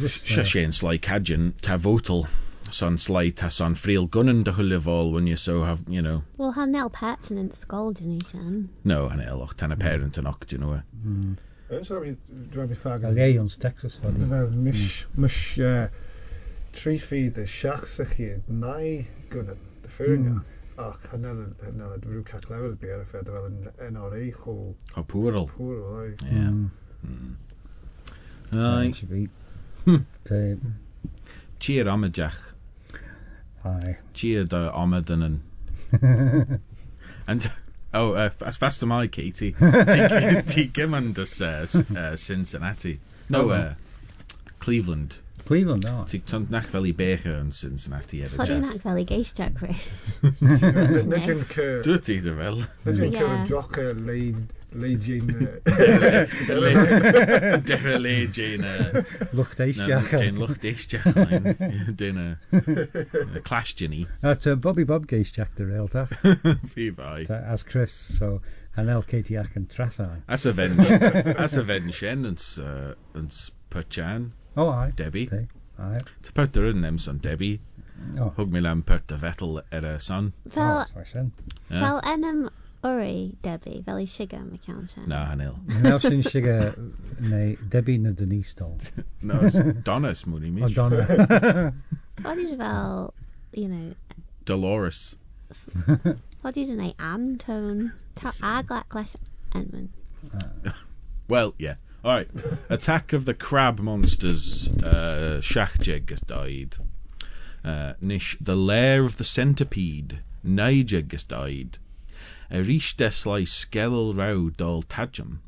just, 0.00 0.26
Se 0.28 0.42
sé 0.42 0.64
an 0.64 0.72
sly 0.72 0.98
cadjan 0.98 1.52
ta 1.62 1.76
votal 1.76 2.26
son 2.70 2.98
sly 2.98 3.30
ta 3.30 3.48
son 3.48 3.74
friel 3.74 4.08
gunnen 4.08 4.44
de 4.44 4.52
hulle 4.52 4.78
vol 4.78 5.12
when 5.12 5.26
you 5.26 5.36
so 5.36 5.62
have 5.64 5.82
you 5.88 6.02
know 6.02 6.22
Wel, 6.36 6.52
han 6.52 6.72
nel 6.72 6.90
patchen 6.90 7.38
yn 7.38 7.50
sgoldio 7.54 8.06
ni, 8.06 8.18
Sian. 8.30 8.68
no 8.84 9.08
han 9.08 9.20
eloch 9.20 9.56
tan 9.56 9.72
a 9.72 9.76
parent 9.76 10.18
an 10.18 10.26
och 10.26 10.44
you 10.52 10.58
know 10.58 10.80
So 11.82 12.02
dra 12.50 12.66
mi 12.66 12.74
fag. 12.74 13.02
Galie 13.02 13.38
ons 13.38 13.56
Texas 13.56 13.96
De 13.96 14.02
fod. 14.02 14.28
fel 14.28 14.50
mis 14.50 15.04
mis 15.16 15.58
tri 16.72 16.98
fi 16.98 17.28
de 17.28 17.46
seach 17.46 17.88
sa 17.88 18.04
chi 18.04 18.36
nai 18.48 19.06
dy 19.88 19.94
ffyrnia. 19.96 20.42
Ac 20.78 21.08
hynna, 21.10 21.32
hynna, 21.64 21.88
rhyw 22.04 22.22
cat 22.26 22.46
lefel 22.50 22.74
y 22.76 22.78
byr, 22.78 23.00
ffed 23.08 23.30
fel 23.32 23.46
yn 23.48 23.94
NRA 23.96 24.20
chw. 24.36 24.54
O, 24.94 25.04
pwrl. 25.10 25.48
Pwrl, 25.56 25.80
ai. 25.98 26.12
Ie. 26.28 26.44
Hmm. 27.02 27.32
Ai. 28.52 28.92
Ai. 28.92 29.24
Hmm. 29.88 30.76
Cheer 31.58 31.90
am 31.90 32.06
y 32.06 32.12
Jack. 32.14 32.38
Ai. 33.66 33.96
Cheer 34.14 34.46
dy 34.46 34.62
omad 34.70 35.10
yn 35.14 35.26
yn. 35.26 35.40
And, 37.28 37.50
oh, 37.92 38.12
uh, 38.12 38.30
as 38.46 38.56
fast 38.56 38.82
am 38.82 38.92
I, 38.92 39.06
Katie. 39.08 39.52
Ti 40.52 40.68
gym 40.72 40.94
yn 40.96 41.10
dys 41.16 41.40
uh, 41.42 42.16
Cincinnati. 42.16 43.00
No, 43.28 43.50
uh, 43.50 43.74
Cleveland. 44.60 45.18
Cleveland, 45.48 45.86
no. 45.88 46.04
Ti'n 46.10 46.26
ton 46.28 46.46
nach 46.52 46.68
fel 46.68 46.90
i 46.90 46.92
becho 46.96 47.32
yn 47.40 47.48
Cincinnati 47.56 48.20
efo 48.26 48.36
Jazz. 48.36 48.50
Sorry, 48.50 48.60
nach 48.60 48.82
fel 48.84 49.00
i 49.00 49.06
geisio, 49.08 49.48
Chris. 49.56 49.88
Nid 51.08 51.32
yn 51.32 51.42
cyr. 51.48 51.80
Dwi 51.86 51.98
ti 52.04 52.20
ddim 52.20 52.36
fel. 52.42 52.62
Nid 52.84 53.04
yn 53.08 53.16
cyr 53.16 53.32
yn 53.32 53.48
joc 53.48 53.80
y 53.80 53.90
leid 53.96 54.54
Leidjin... 54.76 55.30
Dere 57.64 57.98
leidjin... 57.98 58.64
Lwchdeistiach. 59.32 60.10
Dyn 60.12 60.40
lwchdeistiach. 60.42 61.16
Dyn 61.96 62.20
clash 63.46 63.74
jinni. 63.80 64.04
At 64.22 64.44
Bobby 64.60 64.84
Bob 64.84 65.08
geistiach 65.08 65.54
dy 65.56 65.70
rael 65.70 65.88
ta. 65.88 66.04
Fi 66.74 66.90
bai. 66.90 67.24
As 67.30 67.64
Chris, 67.64 67.92
so 67.92 68.42
hanel 68.76 69.06
ceitiach 69.08 69.56
yn 69.56 69.70
trasau. 69.72 70.20
As 70.28 70.44
a 70.44 70.52
fen... 70.52 70.76
As 71.36 71.56
a 71.56 71.64
fen 71.64 71.88
sien 71.92 72.28
yn 72.28 72.36
perchan. 73.72 74.32
Oh, 74.58 74.68
aye. 74.74 74.92
Debbie. 74.96 75.26
Te, 75.30 75.44
aye. 75.78 76.00
Te 76.26 76.32
putter 76.34 76.64
yn 76.72 76.80
nem 76.82 76.98
son 76.98 77.18
Debbie. 77.22 77.60
Oh, 78.18 78.32
Hwg 78.36 78.50
mi 78.54 78.60
lam 78.62 78.82
putter 78.86 79.18
fetal 79.22 79.60
er 79.72 79.84
a 79.86 79.98
son. 80.02 80.32
Fel, 80.50 80.80
oh, 80.80 80.84
swashen. 80.90 81.30
Yeah. 81.70 81.80
fel 81.84 82.00
enam 82.12 82.48
uri, 82.86 83.36
Debbie, 83.42 83.82
fel 83.86 84.00
i 84.02 84.06
siga 84.10 84.40
mae 84.42 84.58
cael 84.64 84.84
sian. 84.90 85.06
Na 85.10 85.24
hanil. 85.30 85.56
Nelson 85.82 86.22
Sugar, 86.26 86.74
neu 87.30 87.56
Debbie 87.68 87.98
na 87.98 88.10
Denise 88.10 88.52
Doll. 88.54 88.78
No, 89.22 89.40
it's 89.42 89.58
Donna's 89.86 90.24
mwni 90.24 90.50
O 90.50 90.66
mi. 90.66 90.74
Donna. 90.74 91.06
Fod 92.22 92.42
i'n 92.42 92.56
fel, 92.58 93.14
you 93.54 93.68
know, 93.68 93.94
Dolores. 94.46 95.16
fod 96.42 96.58
i'n 96.58 96.82
ei 96.82 96.94
antone. 96.98 97.92
Ta 98.18 98.34
aglac 98.54 98.94
leis 98.98 99.14
enmyn. 99.54 99.88
Well, 101.28 101.52
yeah. 101.58 101.74
Right. 102.08 102.30
Attack 102.70 103.12
of 103.12 103.26
the 103.26 103.34
Crab 103.34 103.80
Monsters. 103.80 104.68
Uh, 104.82 105.42
Shachjeg 105.42 106.08
has 106.08 106.22
died. 106.22 106.78
Uh, 107.62 107.92
Nish, 108.00 108.34
the 108.40 108.56
Lair 108.56 109.04
of 109.04 109.18
the 109.18 109.24
Centipede. 109.24 110.20
Nijeg 110.42 111.12
has 111.12 111.24
died. 111.24 111.76
Erish 112.50 112.96
deslai 112.96 113.42
skellel 113.46 114.16
rau 114.16 114.48
dol 114.48 114.84
tajam. 114.84 115.40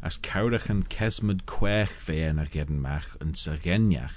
As 0.00 0.16
cawrach 0.16 0.70
yn 0.70 0.84
cesmyd 0.84 1.42
chwech 1.44 1.98
fe 2.06 2.20
yn 2.28 2.38
ar 2.38 2.52
gedyn 2.54 2.78
mach 2.84 3.16
yn 3.20 3.34
syrgeniach. 3.34 4.14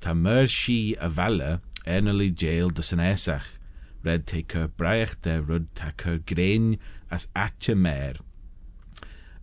Ta 0.00 0.14
myr 0.14 0.48
si 0.48 0.94
a 0.94 1.10
fala 1.10 1.60
enoli 1.84 2.30
jail 2.44 2.70
dys 2.70 2.94
yn 2.96 3.04
esach. 3.04 3.50
Red 4.02 4.24
te 4.32 4.40
braich 4.80 5.20
de 5.20 5.42
rud 5.42 5.68
grein 6.24 6.78
as 7.10 7.28
atcha 7.36 7.76
mer. 7.76 8.16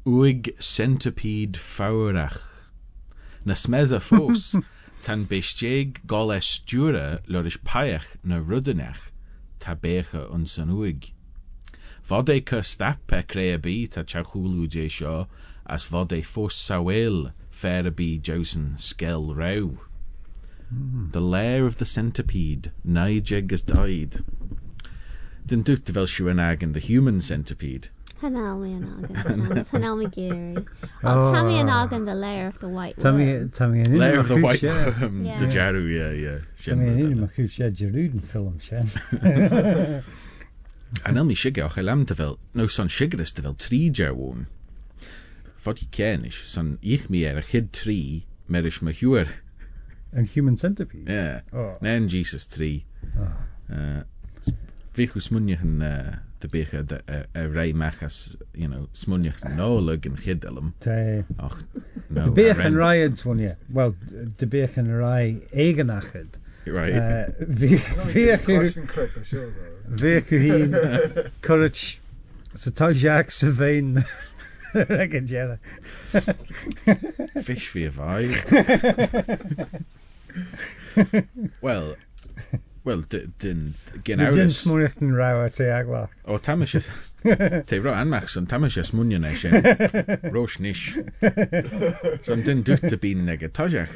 uig 0.06 0.54
centipede 0.60 1.56
faurach. 1.56 2.42
Nas 3.46 3.68
meza 3.68 4.00
fós 4.00 4.62
tan 5.04 5.26
bestjeg 5.26 6.02
gála 6.06 6.40
dura, 6.66 7.22
loris 7.28 7.58
paech 7.58 8.18
na 8.24 8.40
rudenech, 8.40 9.00
tabecha 9.60 10.30
un 10.34 10.46
san 10.46 10.70
uig. 10.70 11.12
Vode 12.06 12.30
é 12.30 12.42
chu 12.42 12.62
stap 12.62 13.00
tá 13.08 13.24
chachulu 13.24 14.68
dé 14.68 15.28
as 15.66 15.86
vode 15.86 16.22
fós 16.22 16.52
saoil 16.52 17.32
fair 17.50 17.88
a 17.88 17.92
bí 17.92 18.20
skell 18.78 19.34
row. 19.34 19.80
The 21.12 21.22
lair 21.22 21.66
of 21.66 21.78
the 21.78 21.86
centipede, 21.86 22.72
Nijeg 22.86 23.52
has 23.52 23.62
died. 23.62 24.22
Den 25.46 25.64
dukte 25.64 25.92
vel 25.92 26.08
in 26.62 26.74
the 26.74 26.80
human 26.80 27.22
centipede, 27.22 27.90
Hanel 28.24 28.58
mi 28.62 28.70
yn 28.78 28.84
agan. 28.88 29.66
Hanel 29.72 29.98
mi 30.00 30.08
geary. 30.08 30.56
Oh. 31.04 31.28
Oh, 31.28 31.34
Tammy 31.34 31.58
and 31.60 31.70
Agan, 31.70 32.06
the 32.06 32.16
lair 32.16 32.48
of 32.48 32.60
the 32.60 32.70
white 32.70 32.98
Tammy, 33.00 33.26
worm. 33.34 33.50
Tammy 33.50 33.82
yn 33.84 33.98
Lair 34.00 34.20
of 34.20 34.30
the 34.30 34.38
White. 34.40 34.64
Worm, 34.64 35.26
Yeah. 35.26 35.38
the 35.40 35.48
Jaru, 35.48 35.84
yeah, 35.92 36.12
yeah. 36.12 36.40
Tammy 36.64 36.88
yn 36.88 37.02
un 37.02 37.10
Shen- 37.10 37.20
mae 37.20 37.32
chwyd 37.36 37.52
siad 37.58 37.76
Jeruden 37.82 38.24
ffilm 38.24 38.60
sian. 38.64 38.88
En 41.04 41.16
dan 41.20 41.28
mi 41.32 41.36
sigge 41.36 41.66
och 41.66 41.78
elam 41.78 42.06
te 42.06 42.16
fel, 42.16 42.38
no 42.54 42.68
son 42.68 42.88
siggeres 42.90 43.34
te 43.34 43.42
fel 43.44 43.56
tri 43.60 43.90
jarwoon. 43.92 44.46
Fod 45.60 45.82
i 45.84 45.88
kennis, 45.92 46.36
son 46.48 46.78
ich 46.82 47.10
mi 47.10 47.26
er 47.28 47.38
a 47.38 47.44
chid 47.44 47.72
tri, 47.74 48.26
merish 48.48 48.82
ma. 48.82 48.92
Een 50.14 50.26
human 50.34 50.56
centipede. 50.58 51.10
Yeah. 51.10 51.42
Oh. 51.52 51.76
Nen 51.82 52.08
Jesus 52.08 52.46
tri. 52.46 52.86
Uh, 53.70 54.04
Vich 54.94 55.16
smunjach 55.18 55.64
yn 55.66 55.82
uh, 55.82 56.20
de 56.44 56.50
becha 56.52 56.84
de 56.84 57.02
uh, 57.08 57.24
uh, 57.36 57.48
rei 57.48 57.72
machas, 57.74 58.36
you 58.54 58.68
know, 58.68 58.88
smunjach 58.94 59.40
no 59.56 59.76
lug 59.80 60.06
yn 60.10 60.18
chid 60.20 60.44
elam. 60.44 60.74
Te... 60.84 61.24
Och, 61.40 61.58
no. 62.10 62.26
Rai 62.76 62.98
yd 63.06 63.16
swn 63.22 63.40
ie. 63.46 63.54
Wel, 63.78 63.96
de 64.42 64.50
beech 64.52 64.76
yn 64.82 64.92
rai 65.00 65.40
eigen 65.56 65.94
achyd. 65.94 66.40
Right. 66.68 66.96
Uh, 66.96 67.32
eich 70.12 70.32
yw 70.36 70.44
hi'n... 70.44 70.78
Courage. 71.48 72.00
So 72.54 72.72
tal 72.72 72.94
Jack 72.94 73.32
jera. 75.32 75.60
Fish 77.48 77.70
fi 77.72 77.88
fai. 77.88 78.28
well, 81.62 81.96
well, 82.84 83.02
d- 83.10 83.28
dyn, 83.40 83.74
gen 84.04 84.20
Mae 84.20 84.36
dyn 84.36 84.54
smwyrach 84.54 85.00
yn 85.02 85.16
raw 85.16 85.42
a 85.44 85.50
te 85.50 85.70
agwach. 85.72 86.14
O 86.26 86.38
tamas 86.38 86.76
is 86.80 86.90
Te 87.24 87.80
ro 87.80 87.94
anmach 87.94 88.28
son 88.30 88.46
tamas 88.46 88.76
is 88.76 88.92
munja 88.92 89.20
na 89.20 89.34
sin. 89.34 89.54
Rosh 90.34 90.60
nish. 90.60 90.98
Son 92.22 92.44
din 92.44 92.64
dut 92.64 92.82
te 92.82 92.98
bin 92.98 93.26
nege 93.26 93.48
tajach. 93.48 93.94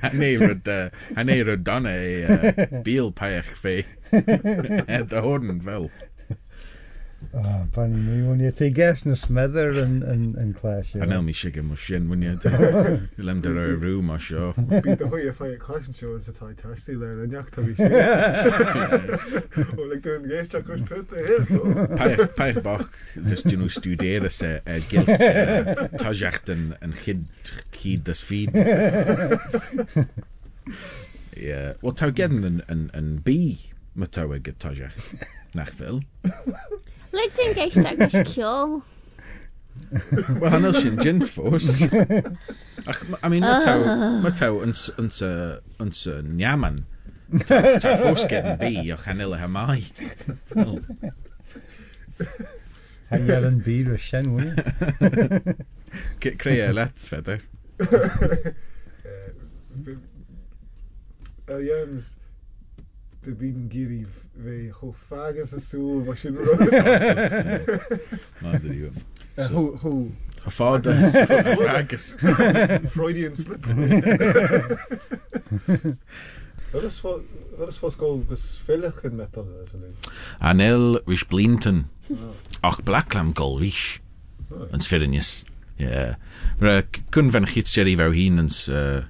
Han 0.00 0.22
e 0.24 0.32
rud 0.40 1.68
han 1.68 1.86
e 1.92 2.80
bil 2.82 3.12
paich 3.12 3.52
fe. 3.60 3.84
Horden 5.28 5.60
fel. 5.60 5.90
Oh, 7.34 7.66
Barney 7.74 7.96
Murray, 8.00 8.22
won 8.26 8.40
you? 8.40 8.50
Te 8.50 8.70
gas 8.70 9.04
na 9.04 9.12
smither 9.12 9.76
yn, 9.76 9.98
yn, 10.00 10.22
yn 10.40 10.54
clash. 10.56 10.94
A 10.96 11.02
e? 11.04 11.08
nel 11.10 11.20
mi 11.26 11.34
sig 11.36 11.58
yn 11.60 11.66
mwysyn, 11.68 12.06
won 12.08 12.22
you? 12.24 12.32
Lem 13.28 13.42
dyr 13.44 13.58
o'r 13.60 13.74
rŵ 13.82 13.98
ma 14.08 14.16
sio. 14.22 14.54
Bydd 14.56 15.04
hwy 15.12 15.26
a 15.28 15.34
ffai 15.36 15.50
a 15.52 15.58
clash 15.60 15.90
yn 15.90 15.98
sio 15.98 16.14
yn 16.16 16.24
sa 16.24 16.32
tai 16.32 16.54
tasti 16.56 16.96
leir 16.96 17.20
yn 17.26 17.36
iach 17.36 17.52
tafi 17.52 17.76
sig. 17.76 17.92
O, 19.76 19.84
leg 19.90 20.00
dwi'n 20.06 20.24
gas 20.30 20.48
tra 20.54 20.62
cwrs 20.64 20.88
pwyd 20.88 21.12
e 21.12 21.26
hyn. 21.28 22.24
Paich 22.40 22.62
boch, 22.64 22.88
dys 23.28 23.44
dyn 23.44 23.60
nhw 23.60 23.70
studier 23.76 24.24
ys 24.30 24.40
e 24.40 24.54
eh, 24.56 24.78
eh, 24.78 24.80
gilt 24.88 25.12
eh, 25.12 25.86
tajacht 26.00 26.48
yn 26.54 26.96
chyd 27.04 27.28
cyd 27.76 28.08
dys 28.08 28.24
ffid. 28.24 28.56
Ie. 31.36 31.60
Wel, 31.84 31.98
taw 32.00 32.08
gen 32.08 32.40
yn 32.64 33.16
B, 33.20 33.40
mae 33.92 34.16
taw 34.16 34.32
e 34.32 34.40
gyd 34.48 34.64
tajacht. 34.64 35.28
Nach 35.58 35.68
fel. 35.76 36.00
Le 37.14 37.24
dwi'n 37.34 37.54
geisdag 37.56 38.00
nes 38.00 38.16
ciol. 38.32 38.78
Wel, 40.40 40.50
hanner 40.52 40.76
sy'n 40.76 40.98
gin 41.00 41.22
ffws. 41.24 41.68
Ac, 42.88 43.00
I 43.22 43.28
mean, 43.30 43.44
mae 43.44 43.64
taw, 43.64 43.84
ah. 43.84 44.04
mae 44.24 44.34
taw 44.36 44.60
yn 44.64 44.74
sy'n 44.76 46.32
niaman. 46.36 46.80
Ta 47.48 47.62
ffws 47.84 48.26
gen 48.30 48.54
bi 48.60 48.90
o 48.92 48.98
chanel 49.00 49.36
y 49.36 49.40
hamai. 49.40 49.80
Hangiar 53.08 53.48
yn 53.48 53.60
bi 53.64 53.80
rysien, 53.88 54.28
wni. 54.34 54.52
Creu 56.20 56.64
e 56.66 56.72
let, 56.76 57.08
fedr. 57.12 57.44
Uh, 61.48 61.54
Williams, 61.54 62.10
uh, 62.10 62.17
Jens, 63.18 63.38
de 63.38 63.44
bieden 63.44 63.68
giri 63.70 64.06
ve 64.36 64.70
ho 64.72 64.94
fagas 65.06 65.52
a 65.52 65.58
soel 65.58 66.04
was 66.04 66.22
je 66.22 66.28
rode. 66.28 66.70
Maar 68.42 68.60
de 68.60 68.68
nieuwe. 68.68 68.90
Ho, 69.52 69.76
ho, 69.76 70.10
vader 70.46 70.94
Agus. 71.68 72.14
Freudian 72.94 73.36
slip. 73.36 73.64
Wat 76.70 76.82
is 76.82 76.98
voor, 77.00 77.22
wat 77.56 77.68
is 77.68 77.76
voor 77.76 77.90
school 77.90 78.24
veilig 78.64 79.02
in 79.02 79.16
metal. 79.16 79.48
Anel 80.38 81.00
Rish 81.06 81.22
Blinton. 81.22 81.86
Ach 82.60 82.82
Blacklam 82.82 83.30
gol 83.34 83.58
Rish. 83.58 83.98
Yn 84.72 84.80
sferinus. 84.80 85.44
Ja. 85.76 86.18
Maar 86.58 86.84
kun 87.08 87.30
van 87.30 87.46
gids 87.46 87.74
Jerry 87.74 87.96
vau 87.96 88.12
hin 88.14 88.38
ens 88.38 88.68
uh, 88.68 89.00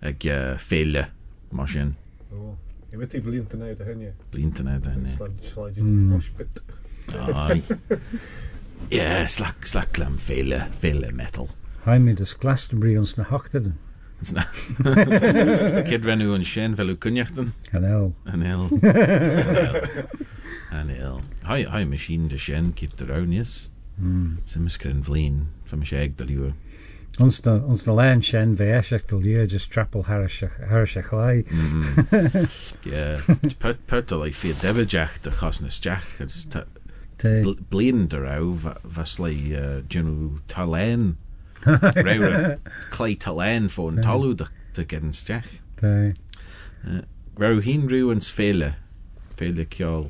ag 0.00 0.24
uh, 0.24 0.56
fele. 0.56 1.08
Machine. 1.50 1.92
Oh, 2.32 2.56
je 2.92 2.98
weet 2.98 3.10
die 3.10 3.20
blind 3.20 3.54
uit 3.60 3.78
de 3.78 3.84
henje. 3.84 4.12
Blinton 4.28 4.68
uit 4.68 4.86
en. 4.86 5.06
Slide, 5.16 5.32
slide 5.40 5.80
in 5.80 5.84
the 5.84 5.90
mosh 5.90 6.28
pit. 6.28 6.62
Ai. 7.34 7.62
Ja, 8.88 9.26
slak 9.26 9.64
slaklam 9.64 10.18
fele 10.18 10.66
fele 10.78 11.12
metal. 11.12 11.48
Haimid 11.86 12.20
is 12.20 12.34
Glastonbury 12.38 12.96
ons 12.96 13.14
na 13.16 13.24
hochteden. 13.24 13.78
It's 14.20 14.32
na. 14.36 14.44
Kid 15.88 16.04
rennu 16.04 16.34
an 16.34 16.44
sin 16.44 16.76
fel 16.76 16.92
cynneachtan. 16.96 17.54
An 17.72 17.84
el. 17.84 18.12
An 18.24 18.42
il. 18.42 18.68
An 20.70 20.92
il. 20.92 21.20
Hai, 21.48 21.62
hai 21.64 21.84
machine 21.84 22.28
de 22.28 22.38
sin 22.38 22.74
kit 22.76 22.98
de 22.98 23.08
raunies. 23.08 23.70
Mm. 23.96 24.36
Sims 24.44 24.76
kren 24.76 25.00
vlien 25.04 25.46
van 25.64 25.80
my 25.80 25.88
shag 25.88 26.18
dat 26.20 26.28
you 26.28 26.52
Ons 27.20 27.40
de 27.44 27.50
ons 27.50 27.86
na 27.86 27.92
len 27.92 28.22
sin 28.24 28.54
bheith 28.56 28.88
éiseach 28.88 29.06
do 29.10 29.18
lí 29.20 29.34
just 29.46 29.70
trapal 29.72 30.04
thairise 30.06 30.48
lei. 31.12 31.42
Peta 33.60 34.16
lei 34.16 34.30
fi 34.32 34.52
dehateach 34.52 35.20
de 35.22 35.30
chasnasteach 35.30 36.64
blian 37.70 38.08
de 38.08 38.20
rah 38.20 38.40
bheits 38.84 39.18
lei 39.20 39.36
dúú 39.88 40.40
talén 40.48 41.16
Clay 42.90 43.14
talén 43.16 43.68
for 43.70 43.90
an 43.90 44.02
talú 44.02 44.34
de 44.36 44.84
geansteach. 44.84 45.60
Ra 45.82 47.52
hín 47.60 47.88
riú 47.92 48.10
an 48.10 48.20
féle 48.20 48.74
féle 49.36 49.66
ceol. 49.68 50.08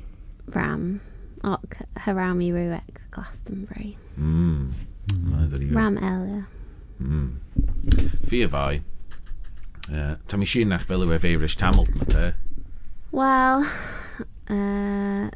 Ram 0.54 1.00
och 1.42 1.76
haráí 2.06 2.52
ruúach 2.54 3.04
Glastonbury. 3.10 3.96
Mm. 4.16 4.72
Mm. 5.12 5.74
Ram 5.74 5.98
eile. 5.98 6.44
Mm. 7.02 8.22
Fi 8.28 8.46
fai, 8.46 8.80
uh, 9.90 10.14
ta 10.28 10.36
mi 10.36 10.46
sin 10.46 10.68
nach 10.70 10.86
fel 10.86 11.04
yw 11.04 11.14
ef 11.16 11.26
eirish 11.26 11.58
tamalt 11.58 11.92
ma 11.98 12.08
te. 12.08 12.32
Wel, 13.12 13.66
uh, 14.50 15.28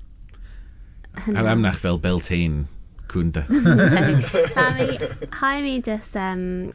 Ar 1.27 1.49
amnach 1.51 1.81
fel 1.83 1.99
Beltane 1.99 2.67
cwnda. 3.09 3.45
Fami, 4.55 4.89
hai 5.41 5.61
mi 5.63 5.79
dys 5.83 6.15
um, 6.21 6.73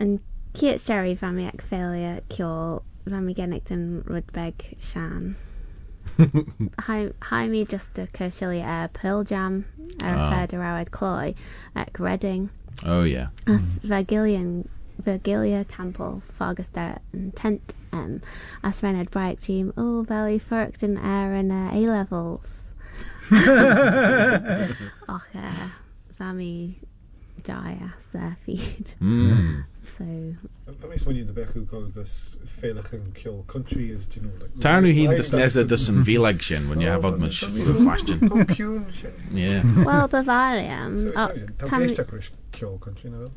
yn 0.00 0.18
ciet 0.56 0.82
seri 0.82 1.14
fami 1.18 1.46
ac 1.48 1.62
ffeilia 1.66 2.18
ciol 2.32 2.80
fami 3.08 3.34
gennych 3.36 3.72
yn 3.74 3.86
rwdbeg 4.08 4.66
sian. 4.78 5.34
Hai, 6.86 7.10
hai 7.30 7.48
mi 7.48 7.64
just 7.64 7.98
y 7.98 8.06
cyrsilia 8.16 8.64
er 8.66 8.88
Pearl 8.88 9.24
Jam 9.24 9.64
er 10.02 10.14
oh. 10.14 10.22
y 10.22 10.30
ffed 10.30 10.56
yr 10.56 10.64
awed 10.70 10.92
cloi 10.94 11.34
ac 11.74 12.00
Reading. 12.00 12.50
Oh 12.84 13.02
yeah. 13.04 13.28
As 13.46 13.78
Virgilian 13.82 14.68
Virgilia 15.00 15.64
Campbell, 15.64 16.22
Fargaster 16.38 16.98
and 17.12 17.34
Tent 17.34 17.74
M. 17.92 18.22
As 18.62 18.82
Renard 18.82 19.10
Bright 19.10 19.40
Jim, 19.40 19.72
all 19.76 20.04
belly 20.04 20.38
forked 20.38 20.82
and 20.82 20.98
air 20.98 21.34
and 21.34 21.52
A 21.52 21.86
levels. 21.86 22.56
Och 25.08 25.28
uh, 25.34 25.68
fami 26.18 26.74
dai 27.44 27.78
surfeed. 28.12 28.94
Mm. 29.00 29.64
So. 29.98 30.04
Bemais 30.80 31.04
muí 31.04 31.26
de 31.26 31.32
bechú 31.32 31.66
agus 31.72 32.36
félachen 32.60 33.12
country 33.46 33.90
is 33.90 34.08
you 34.14 34.22
know, 34.22 34.30
like, 34.40 34.54
Tarnú 34.58 34.92
hín 34.92 35.16
question. 37.84 38.20
Well 39.84 40.08
de 40.08 40.18
oh, 40.18 40.32
am 40.70 41.12
country 42.78 43.10
nó? 43.10 43.30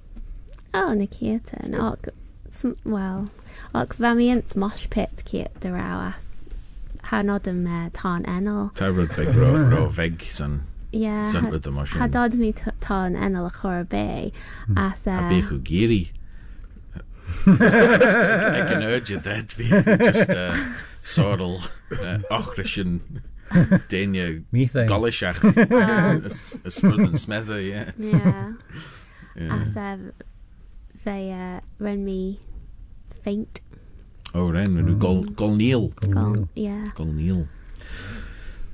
Well 2.85 3.29
ok, 3.73 3.95
bhemíint 3.97 4.55
mos 4.55 4.85
pit 4.87 5.23
céit 5.25 5.59
de 5.59 5.71
as 5.73 6.43
hánod 7.09 7.47
an 7.47 7.63
me 7.63 7.89
tá 7.91 8.21
enal. 8.25 8.71
Tá 8.73 8.87
rud 8.93 9.09
bheith 9.89 10.31
san. 10.31 10.61
Yeah, 10.91 11.25
had 11.25 12.33
mí 12.33 12.53
tá 12.79 13.05
an 13.07 13.35
a 13.35 13.49
chor 13.49 13.83
bé 13.83 14.31
as 14.77 15.03
bíú. 15.05 16.09
I 17.47 18.65
can 18.67 18.83
urge 18.83 19.09
you 19.09 19.19
that 19.19 19.55
be 19.57 19.67
just 19.67 20.29
uh, 20.29 20.55
sorrel 21.01 21.59
uh, 21.91 22.19
ochrishin 22.31 23.01
denia 23.89 24.43
Methane. 24.51 24.87
golishach 24.87 25.43
a 26.65 26.71
spud 26.71 26.99
and 26.99 27.19
smether 27.19 27.59
yeah. 27.61 27.91
yeah 27.97 28.53
yeah. 29.35 29.61
as 29.61 29.77
uh, 29.77 29.97
they 31.03 31.31
uh, 31.31 31.59
ren 31.79 32.05
me 32.05 32.39
faint 33.23 33.61
Oh 34.35 34.49
ren 34.49 34.73
when 34.73 34.97
gol 34.97 35.23
gol 35.23 35.55
neil 35.55 35.93
yeah 36.55 36.89
gol 36.95 37.05
neil. 37.05 37.47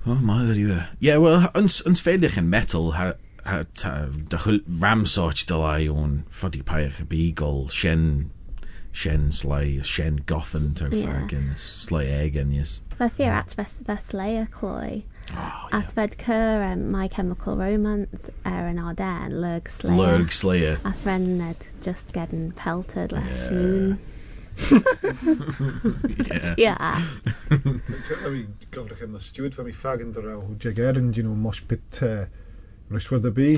Oh 0.05 0.15
mother 0.15 0.53
you. 0.53 0.81
Yeah 0.99 1.17
well 1.17 1.51
uns 1.53 1.81
uns 1.81 2.05
in 2.07 2.49
metal 2.49 2.91
ha 2.91 3.13
ha 3.45 3.63
ta 3.73 4.05
de 4.05 4.37
hul 4.37 4.59
ramsort 4.79 5.45
de 5.45 5.57
lai 5.57 5.87
on 5.89 6.23
foddy 6.29 6.61
pyre 6.61 7.03
beagle 7.05 7.67
shen 7.69 8.31
sin 8.99 9.29
sléi 9.31 9.85
sin 9.85 10.19
gothan 10.27 10.73
tar 10.75 10.89
fear 10.89 11.25
gins 11.27 11.87
Egan, 11.91 12.51
yes. 12.51 12.81
Fe 12.97 13.07
fear 13.09 13.31
at 13.31 13.55
best 13.55 13.85
Slayer 14.09 14.45
Cloy, 14.45 15.03
chlói. 15.31 15.37
Oh, 15.37 15.69
as 15.71 15.93
fed 15.93 16.17
cur 16.17 16.63
um, 16.63 16.91
My 16.91 17.07
Chemical 17.07 17.55
Romance 17.55 18.29
ar 18.45 18.67
Arden 18.67 19.31
Lurg 19.31 19.69
Slayer, 19.69 19.95
Lurg 19.95 20.31
Slayer, 20.33 20.79
as 20.83 21.05
renned 21.05 21.65
just 21.81 22.11
getting 22.11 22.51
pelted 22.51 23.13
leis 23.13 23.45
yeah. 23.45 23.51
moon. 23.51 23.99
yeah. 26.57 26.99
gofrach 28.73 29.05
yn 29.05 29.15
y 29.15 29.23
stiwyd 29.23 29.55
fe 29.55 29.63
mi 29.63 29.71
ffag 29.71 30.03
yn 30.03 30.11
dyrraw, 30.17 30.43
jegeren 30.59 31.13
dyn 31.15 31.29
you 31.31 31.39
know 31.39 31.67
pit 31.71 32.03
uh, 32.03 32.25
rysfwrdd 32.91 33.31
y 33.31 33.35
bu. 33.39 33.51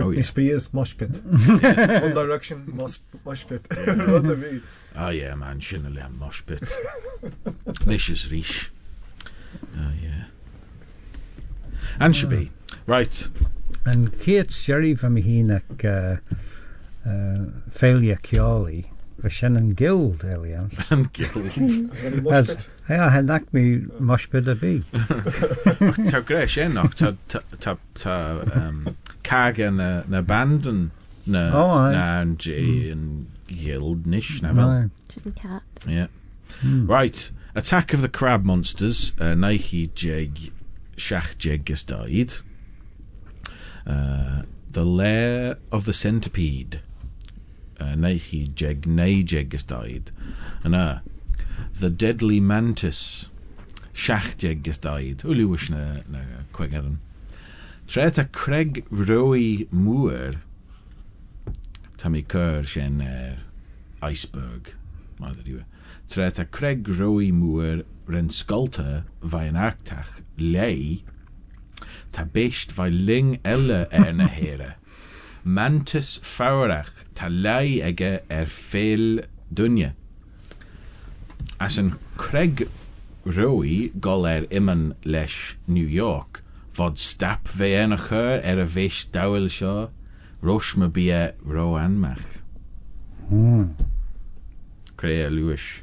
Oh, 0.00 0.04
Britney 0.04 0.06
oh, 0.06 0.10
yeah. 0.10 0.22
Spears 0.22 0.72
mosh 0.72 0.96
pit. 0.96 1.20
One 1.24 2.14
Direction 2.14 2.64
mosh, 2.74 2.98
mosh 3.24 3.46
pit. 3.46 3.66
oh 4.96 5.08
yeah, 5.10 5.34
man, 5.34 5.60
Shinale 5.60 6.10
mosh 6.18 6.42
pit. 6.46 6.62
Vicious 7.84 8.30
Rich. 8.30 8.70
Oh 9.76 9.92
yeah. 10.02 10.24
And 11.98 12.22
yeah. 12.22 12.28
be 12.28 12.44
hmm. 12.46 12.76
Right. 12.86 13.28
And 13.84 14.18
Kate 14.18 14.50
Sherry 14.50 14.94
from 14.94 15.16
Heenach 15.16 15.84
uh, 15.84 17.08
uh, 17.08 17.70
Failure 17.70 18.16
Kiorley 18.16 18.86
for 19.20 19.30
Shannon 19.30 19.74
Guild 19.74 20.24
earlier. 20.24 20.68
And 20.90 21.12
Guild. 21.12 22.26
has. 22.30 22.68
Ia, 22.90 23.10
hen 23.14 23.30
ac 23.30 23.50
mi 23.54 23.64
mosbyd 24.02 24.48
y 24.50 24.56
bu. 24.58 24.72
Taw 26.10 26.22
gres, 26.26 26.56
ie, 26.58 26.66
noch. 26.72 26.94
Taw 26.98 27.14
ta, 27.30 27.76
ta, 27.94 28.14
um, 28.58 28.96
cag 29.26 29.60
yn 29.62 29.78
y 29.80 30.22
band 30.26 30.66
yn... 30.66 30.88
Na, 31.30 31.44
oh, 31.54 31.74
na, 31.92 32.06
yn 32.24 32.32
G, 32.40 32.54
yn 32.90 33.04
Guild, 33.46 34.06
nish, 34.10 34.40
na 34.42 34.54
fel. 34.56 34.90
Chicken 35.12 35.34
Cat. 35.38 35.62
Yeah. 35.86 36.08
Right, 36.64 37.30
Attack 37.54 37.92
of 37.92 38.00
the 38.00 38.08
Crab 38.08 38.44
Monsters, 38.44 39.12
uh, 39.20 39.34
Nike 39.34 39.90
Jeg, 39.94 40.52
Shach 40.96 41.36
Jeg 41.44 41.62
has. 41.68 42.42
Uh, 43.86 44.42
the 44.70 44.84
Lair 44.84 45.56
of 45.70 45.84
the 45.84 45.92
Centipede, 45.92 46.80
uh, 47.78 47.94
Nike 47.94 48.50
Jeg, 48.56 48.86
Nei 48.86 49.22
Jeg 49.26 49.48
has 49.52 49.62
died. 49.62 50.10
Uh, 50.64 50.98
The 51.80 51.88
Deadly 51.88 52.40
Mantis. 52.40 53.30
Shach 53.94 54.36
Jeg 54.42 54.66
has 54.66 54.76
died. 54.76 55.20
Uluwish 55.24 55.70
na, 55.70 56.02
na 56.10 56.20
Quegadan. 56.52 56.98
Treta 57.86 58.26
Craig 58.26 58.84
Roey 58.90 59.66
Moore. 59.70 60.42
Shen 62.66 63.00
uh, 63.00 63.36
Iceberg. 64.02 64.74
Mother 65.18 65.42
you. 65.46 65.64
Tret 66.06 66.38
a 66.38 66.44
Craig 66.44 66.86
Roey 66.86 67.32
Moore 67.32 67.84
vai 69.22 69.44
an 69.46 69.54
actach 69.54 70.20
lei 70.36 71.02
vai 72.72 72.90
ling 72.90 73.40
er 73.42 74.12
na. 74.12 74.74
Mantis 75.44 76.18
faurach 76.18 76.92
ta 77.14 77.28
lei 77.28 77.80
ege 77.80 78.20
er. 78.30 78.46
As 81.60 81.78
Craig 82.16 82.68
Roey 83.24 83.90
gol 84.00 84.24
er 84.24 84.46
imman 84.50 84.94
lesh 85.04 85.56
New 85.66 85.86
York 85.86 86.42
vod 86.74 86.96
stap 86.98 87.48
ve 87.48 87.74
en 87.76 87.92
a 87.92 87.98
chur 87.98 88.40
er 88.40 88.62
a 88.62 88.64
veist 88.64 89.12
dawel 89.12 89.50
seo 89.52 89.90
rosh 90.40 90.74
me 90.76 90.88
bia 90.88 91.34
ro 91.44 91.74
anmach. 91.76 92.24
Hmm. 93.28 93.74
Crea 94.96 95.28
Lewis. 95.28 95.82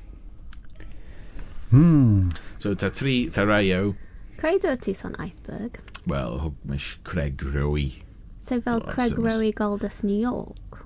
Hmm. 1.69 2.23
So 2.57 2.73
ta 2.73 2.89
tri 2.89 3.29
ta 3.29 3.45
raio 3.45 3.95
Credo 4.37 4.75
tus 4.75 5.05
on 5.05 5.15
iceberg 5.19 5.79
well 6.07 6.39
hug 6.39 6.55
mish 6.65 6.97
Craig 7.03 7.43
Roey 7.43 8.03
so 8.39 8.59
fel 8.61 8.81
Craig. 8.81 9.13
Rowy 9.13 9.53
Goldus 9.53 10.03
New 10.03 10.19
York 10.19 10.85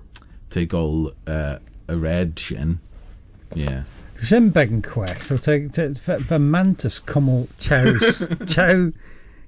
take 0.49 0.73
all 0.73 1.13
uh, 1.25 1.57
a 1.87 1.97
red 1.97 2.37
shin. 2.37 2.79
Yeah. 3.55 3.83
Quack. 4.83 5.23
So 5.23 5.37
te 5.37 5.67
te 5.67 5.93
fy 5.95 6.37
mantis 6.37 6.99
cymol 7.09 7.47
chow 7.59 7.97
chow 8.45 8.91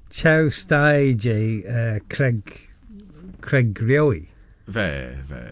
chow 0.10 0.50
stage 0.50 1.28
uh, 1.28 2.00
Craig 2.10 2.60
Craig 3.42 3.74
Riowi. 3.76 4.28
Ve 4.68 5.18
ve 5.28 5.44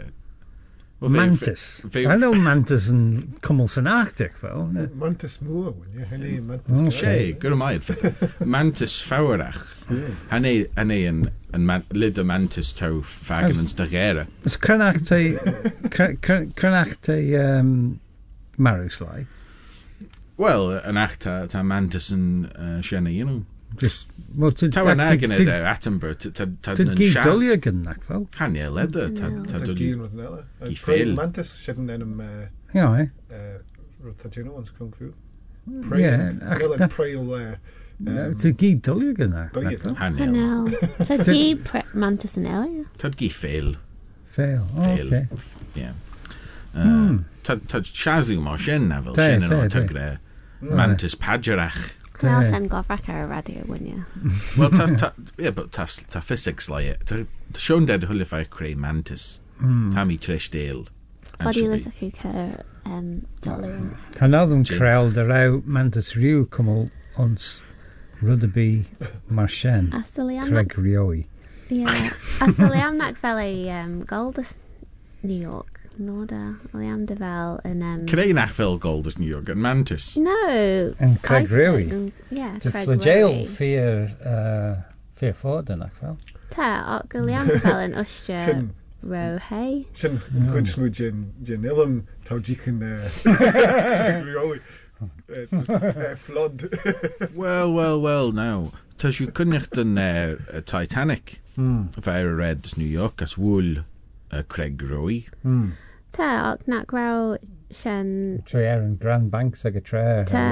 Wel, 1.02 1.10
fe- 1.10 1.16
Mantis. 1.18 1.62
fe- 1.90 2.06
I 2.06 2.16
know 2.16 2.36
mantis 2.36 2.92
yn 2.92 3.00
cymwls 3.42 3.74
yn 3.82 3.88
Arctic, 3.90 4.36
fel. 4.38 4.68
Mantis 5.02 5.40
moor, 5.42 5.72
wyn. 5.74 6.04
Hynny, 6.12 6.36
mantis 6.46 6.78
Oh, 6.78 6.84
gael. 6.84 6.92
Sé, 6.94 7.40
gyda. 7.42 8.46
Mantis 8.46 9.00
fawrach. 9.02 9.64
Hynny 10.30 10.54
hynny 10.78 11.00
yn, 11.10 11.24
yn 11.58 11.66
man, 11.66 11.88
lid 11.98 12.22
y 12.22 12.26
mantis 12.30 12.70
taw 12.78 13.00
fagan 13.02 13.64
yn 13.64 13.72
stagera. 13.74 14.28
Ys 14.46 14.60
crynach 14.62 15.02
te... 15.10 15.22
cr- 15.96 16.14
cr- 16.22 16.46
Crynach 16.54 16.94
te... 17.10 17.18
Um, 17.42 17.74
Marrowsly. 18.58 19.26
Well, 20.38 20.72
yn 20.88 20.98
ach 20.98 21.20
ta, 21.20 21.46
ta 21.48 21.62
Manderson 21.64 22.48
uh, 22.56 22.82
Sienna, 22.82 23.10
you 23.10 23.26
know. 23.26 23.46
Just, 23.78 24.10
well, 24.36 24.52
ta 24.52 24.84
wan 24.84 25.00
ag 25.00 25.22
yn 25.24 25.32
edrych, 25.32 25.64
Attenborough, 25.70 26.18
ta 26.20 26.44
dyn 26.44 26.58
siarad. 26.60 26.80
Dyn 26.82 26.98
gi 27.00 27.12
dylio 27.24 27.56
gynnac 27.64 28.02
fel. 28.04 28.26
Hania 28.36 28.68
leda, 28.74 29.06
ta 29.16 29.30
dylio. 29.32 29.76
Gi 29.78 29.92
yn 29.96 30.02
roedd 30.04 30.18
nela. 30.20 30.42
Mantis 31.16 31.54
siarad 31.62 31.86
yn 31.86 31.94
enw... 31.96 32.26
Ia, 32.76 32.88
e. 33.00 33.06
Roedd 34.04 34.20
ta 34.20 34.34
dyn 34.34 34.50
ones 34.52 34.74
Kung 34.76 34.92
Fu. 34.98 35.14
Yeah. 35.96 36.36
Wel, 36.60 36.76
yn 36.76 36.92
preil... 36.92 37.32
Ti'n 38.02 38.60
gi 38.60 38.74
dylio 38.84 39.16
gynnac. 39.22 39.56
Hania. 40.02 40.20
Hania. 40.20 40.50
Ta 41.08 41.86
Mantis 41.94 42.36
yn 42.42 42.50
elia? 42.52 42.88
Ta 43.00 43.14
gi 43.16 43.30
ffeil. 43.32 43.76
Ffeil, 44.36 44.66
o, 44.74 44.90
oce. 44.90 45.28
Ie. 45.80 45.94
tyd 47.48 47.90
siasiw 47.90 48.42
mo, 48.44 48.58
sy'n 48.60 48.88
na 48.92 49.02
fel, 49.06 49.18
sy'n 49.18 49.48
yn 49.48 49.58
o 49.58 49.66
tygre. 49.72 50.08
Mantis 50.62 51.18
pajarach. 51.18 51.80
Wel, 52.22 52.44
sy'n 52.46 52.68
gofrach 52.70 53.10
ar 53.10 53.24
y 53.24 53.28
radio, 53.30 53.66
wynia. 53.66 54.06
Wel, 54.60 54.74
ta, 54.78 55.12
yeah, 55.38 55.50
but 55.50 55.72
ta, 55.72 55.88
ta 56.14 56.22
physics 56.22 56.70
lai 56.70 56.84
e. 56.92 56.96
Ta 57.06 57.24
siwn 57.58 57.88
ded 57.90 58.06
hwlyf 58.10 58.34
ar 58.38 58.46
creu 58.46 58.76
mantis. 58.78 59.40
Hmm. 59.58 59.88
Um, 59.88 59.92
ta 59.94 60.06
mi 60.06 60.18
trish 60.22 60.52
deil. 60.54 60.86
Fodi 61.42 61.66
lyth 61.66 61.88
o'ch 61.90 62.04
yw 62.06 62.14
cair 62.20 62.62
dollar 63.42 63.74
yn. 63.74 63.92
Ta 64.18 64.30
yn 64.30 64.66
creld 64.70 65.18
ar 65.18 65.34
ew 65.40 65.62
mantis 65.66 66.14
rhyw 66.18 66.46
cymol 66.54 66.90
ons 67.18 67.60
rydby 68.22 68.86
marsian. 69.30 69.92
A 69.98 70.04
syli 70.06 70.38
am... 70.38 70.54
Craig 70.54 70.78
rioi. 70.78 71.26
Ie. 71.72 71.86
A 72.42 72.50
syli 72.54 72.82
am 72.82 73.02
fel 73.18 73.42
ei 73.42 73.70
um, 73.82 74.02
Goldus 74.06 74.56
New 75.24 75.42
York 75.42 75.81
in 76.02 76.10
order. 76.10 76.58
Liam 76.74 77.06
DeVell 77.06 77.62
and... 77.64 77.84
Um, 77.84 78.06
Creu 78.08 78.34
nach 78.34 78.50
fel 78.50 78.78
gold 78.78 79.08
as 79.08 79.20
New 79.20 79.28
York 79.28 79.50
and 79.50 79.62
Mantis. 79.62 80.18
No. 80.18 80.94
And 81.00 81.22
Craig 81.22 81.48
Rewy. 81.48 82.12
Yeah, 82.32 82.58
De 82.60 82.72
Craig 82.72 82.88
Rewy. 82.88 83.46
fear, 83.48 84.12
uh, 84.26 84.82
fear 85.16 85.34
Ford 85.34 85.70
yn 85.70 85.84
ac 85.86 85.94
fel. 86.00 86.18
Ta, 86.50 86.70
o 86.90 87.22
Liam 87.22 87.52
DeVell 87.52 87.84
yn 87.86 87.98
ysio 88.02 88.42
row 89.02 89.38
hei. 89.50 89.86
Sy'n 89.98 90.18
gwnsnw 90.52 90.90
gen 90.94 91.68
ilym 91.70 92.02
taw 92.26 92.40
jican 92.42 92.82
uh, 92.86 93.06
rheoli. 94.26 94.62
Uh, 95.02 95.46
uh, 95.52 96.16
Flod. 96.16 96.68
Wel, 97.34 97.74
wel, 97.74 98.02
wel, 98.02 98.32
now. 98.32 98.72
Tas 99.02 99.18
yw 99.22 99.32
cynnych 99.38 99.70
dyn 99.74 99.96
uh, 99.98 100.62
Titanic. 100.66 101.40
Mm. 101.58 101.90
Fair 101.98 102.36
Reds 102.38 102.78
New 102.78 102.90
York 102.90 103.22
as 103.22 103.38
wool 103.38 103.82
uh, 104.32 104.44
Craig 104.48 104.82
Roy. 104.82 105.26
Mm. 105.46 105.72
Te, 106.12 106.28
ac 106.28 106.66
na 106.68 106.82
gwael 106.90 107.38
sy'n... 107.72 108.42
Tre 108.48 108.66
er 108.68 108.82
yn 108.84 108.98
Grand 109.00 109.30
Banks 109.32 109.64
ag 109.68 109.78
y 109.80 109.84
tre. 109.86 110.06
Te. 110.28 110.44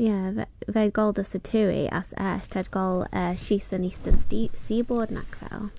Ie, 0.00 0.46
fe 0.70 0.84
gold 0.94 1.18
as 1.18 1.34
y 1.34 1.40
tui 1.44 1.88
as 1.90 2.12
eis, 2.16 2.46
ted 2.48 2.70
gol 2.74 3.02
uh, 3.10 3.34
sys 3.34 3.72
yn 3.76 3.84
Eastern 3.88 4.20
Seaboard 4.22 5.10
nac 5.10 5.34
fel. 5.40 5.70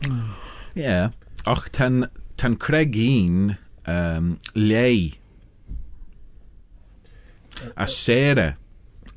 Ie, 0.75 0.83
yeah. 0.83 1.15
och 1.45 1.71
ten, 1.71 2.05
ten 2.37 2.57
creg 2.57 2.95
un 2.95 3.55
um, 3.87 4.37
lei 4.55 5.17
a 7.77 7.87
sere 7.87 8.55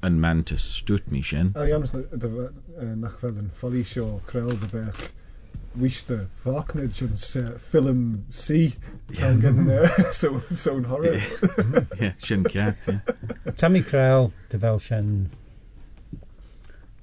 yn 0.05 0.21
mantis, 0.21 0.65
dwi'n 0.87 1.11
mi 1.11 1.23
sy'n. 1.25 1.53
Ie, 1.57 1.75
ond 1.75 3.01
nach 3.01 3.19
fel 3.21 3.39
yn 3.41 3.51
ffalisio 3.57 4.21
creu 4.29 4.55
dy 4.55 4.71
bech. 4.73 5.05
Wishna 5.81 6.29
Varknage 6.45 7.03
yn 7.03 7.17
uh, 7.19 7.59
film 7.59 8.03
C 8.31 8.77
pan 9.17 9.41
gan 9.43 9.59
Sown 10.13 10.85
Horror. 10.91 11.19
Ie, 11.99 12.13
Sian 12.25 12.45
Cat, 12.45 12.87
ie. 12.89 13.01
Tammy 13.57 13.83
Crowell, 13.83 14.31
dy 14.53 14.61
fel 14.63 14.79
Sian 14.83 15.11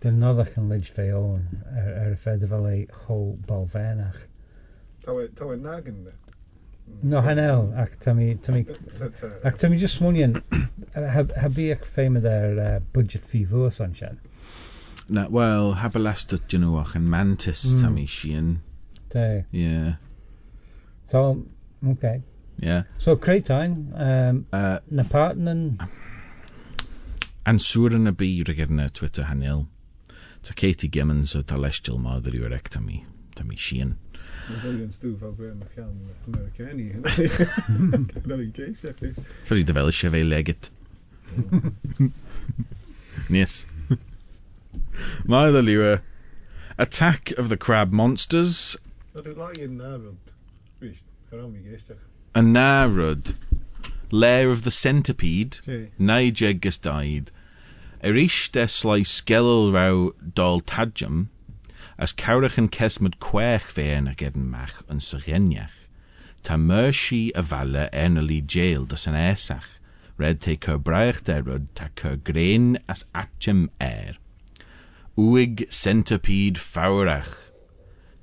dynnoddach 0.02 0.56
yn 0.58 0.72
lyd 0.72 0.88
fe 0.90 1.10
o'n 1.14 1.44
er, 1.68 1.92
er 1.92 2.16
ffed 2.16 2.48
fel 2.50 2.68
ei 2.72 2.86
chol 3.04 3.36
bolfenach. 3.50 4.24
Tawe 5.06 5.58
nag 5.60 5.92
yn 5.92 6.04
dde? 6.08 6.16
No, 7.04 7.22
hanel, 7.24 7.70
ac 7.80 7.94
tymi... 8.04 8.34
tymi 8.44 8.66
uh, 8.68 9.12
ac 9.48 9.60
tymi 9.62 9.78
jyst 9.82 10.00
swnio'n... 10.00 10.40
Hybu 10.96 11.70
ac 11.76 11.86
ffeim 11.88 12.18
yda'r 12.20 12.82
budget 12.96 13.28
fi 13.28 13.46
fwys 13.48 13.80
o'n 13.84 13.94
sian. 14.00 14.20
na, 15.10 15.28
wel, 15.30 15.76
Haberlastet 15.82 16.48
dyn 16.52 16.68
mantis 17.10 17.64
mm. 17.66 17.82
tam. 17.82 18.62
Te. 19.10 19.44
Yeah. 19.52 19.96
So, 21.08 21.46
okay. 21.88 22.22
Yeah. 22.60 22.84
So, 22.98 23.16
Cretain, 23.16 23.94
um, 23.96 24.46
uh, 24.54 24.80
na 24.90 25.04
partner... 25.04 25.90
Answer 27.44 27.96
yn 27.98 28.06
y 28.06 28.14
byr 28.14 28.52
ag 28.54 28.60
erna 28.62 28.90
Twitter 28.94 29.26
hanil. 29.26 29.66
Ta 30.46 30.54
Katie 30.54 30.90
Gimmons 30.90 31.36
o 31.36 31.42
Talestial 31.42 31.98
mother 31.98 32.36
you're 32.36 32.54
ec 32.54 32.70
tam 32.70 32.90
i, 32.90 33.04
tam 33.36 33.52
i 33.52 33.58
sian. 33.58 33.98
Mae'n 34.52 34.92
stwf 34.94 35.24
ar 35.26 35.34
bwyd 35.38 35.56
mae'r 35.58 35.72
cam 35.76 35.94
Americani. 36.30 36.88
Na'n 38.30 38.44
i'n 38.46 38.54
geisio 38.56 38.92
chi. 38.98 39.10
Fyddi 39.50 39.64
dyfel 39.70 39.90
eisiau 39.92 40.12
fe 40.14 40.22
legit. 40.26 40.64
Nes. 43.34 43.54
My 45.26 45.48
other 45.48 45.62
lure, 45.62 46.02
Attack 46.78 47.32
of 47.32 47.50
the 47.50 47.58
Crab 47.58 47.92
Monsters. 47.92 48.78
A 52.34 52.42
narod. 52.42 53.36
Lair 54.12 54.50
of 54.50 54.64
the 54.64 54.72
Centipede. 54.72 55.60
Nigeg 56.00 56.62
gus 56.62 56.78
died. 56.78 57.32
Erish 58.04 58.50
deslai 58.52 59.06
skelel 59.06 59.72
rau 59.72 60.14
dol 60.34 60.62
tadjum. 60.62 61.28
As 62.00 62.12
cawrach 62.12 62.58
yn 62.58 62.70
kesmod 62.70 63.20
quech 63.20 63.70
fein 63.78 64.08
ag 64.08 64.24
edyn 64.26 64.50
mach 64.50 64.82
yn 64.90 65.00
syreniach. 65.00 65.78
Ta 66.42 66.56
mershi 66.56 67.32
a 67.36 67.44
valla 67.44 67.90
ernali 67.94 68.42
jail 68.44 68.86
dos 68.86 69.06
an 69.06 69.14
esach. 69.14 69.78
Red 70.18 70.42
te 70.42 70.58
cur 70.58 70.80
braich 70.80 71.22
derod 71.22 71.68
ta 71.76 71.90
cur 71.96 72.16
grain 72.16 72.80
as 72.90 73.06
atjum 73.14 73.70
er. 73.80 74.18
Uig 75.17 75.65
centipede 75.69 76.58
fawrach. 76.58 77.36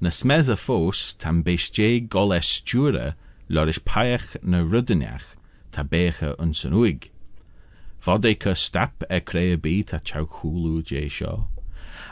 Na 0.01 0.11
smedd 0.15 0.49
y 0.49 0.57
ffos 0.57 1.15
tam 1.21 1.43
beisje 1.45 1.89
gol 2.09 2.33
estjura 2.37 3.15
lorish 3.49 3.81
paech 3.85 4.37
na 4.43 4.63
rydynach 4.63 5.27
ta 5.73 5.83
beche 5.83 6.35
yn 6.41 6.55
sy'n 6.57 6.77
uig. 6.77 7.11
Stap 8.57 9.05
e 9.11 9.21
creu 9.21 9.57
y 9.57 9.61
byd 9.61 9.93
a 9.93 10.01
chaw 10.01 10.25
chwlw 10.25 10.83
je 10.87 11.09
sio. 11.11 11.49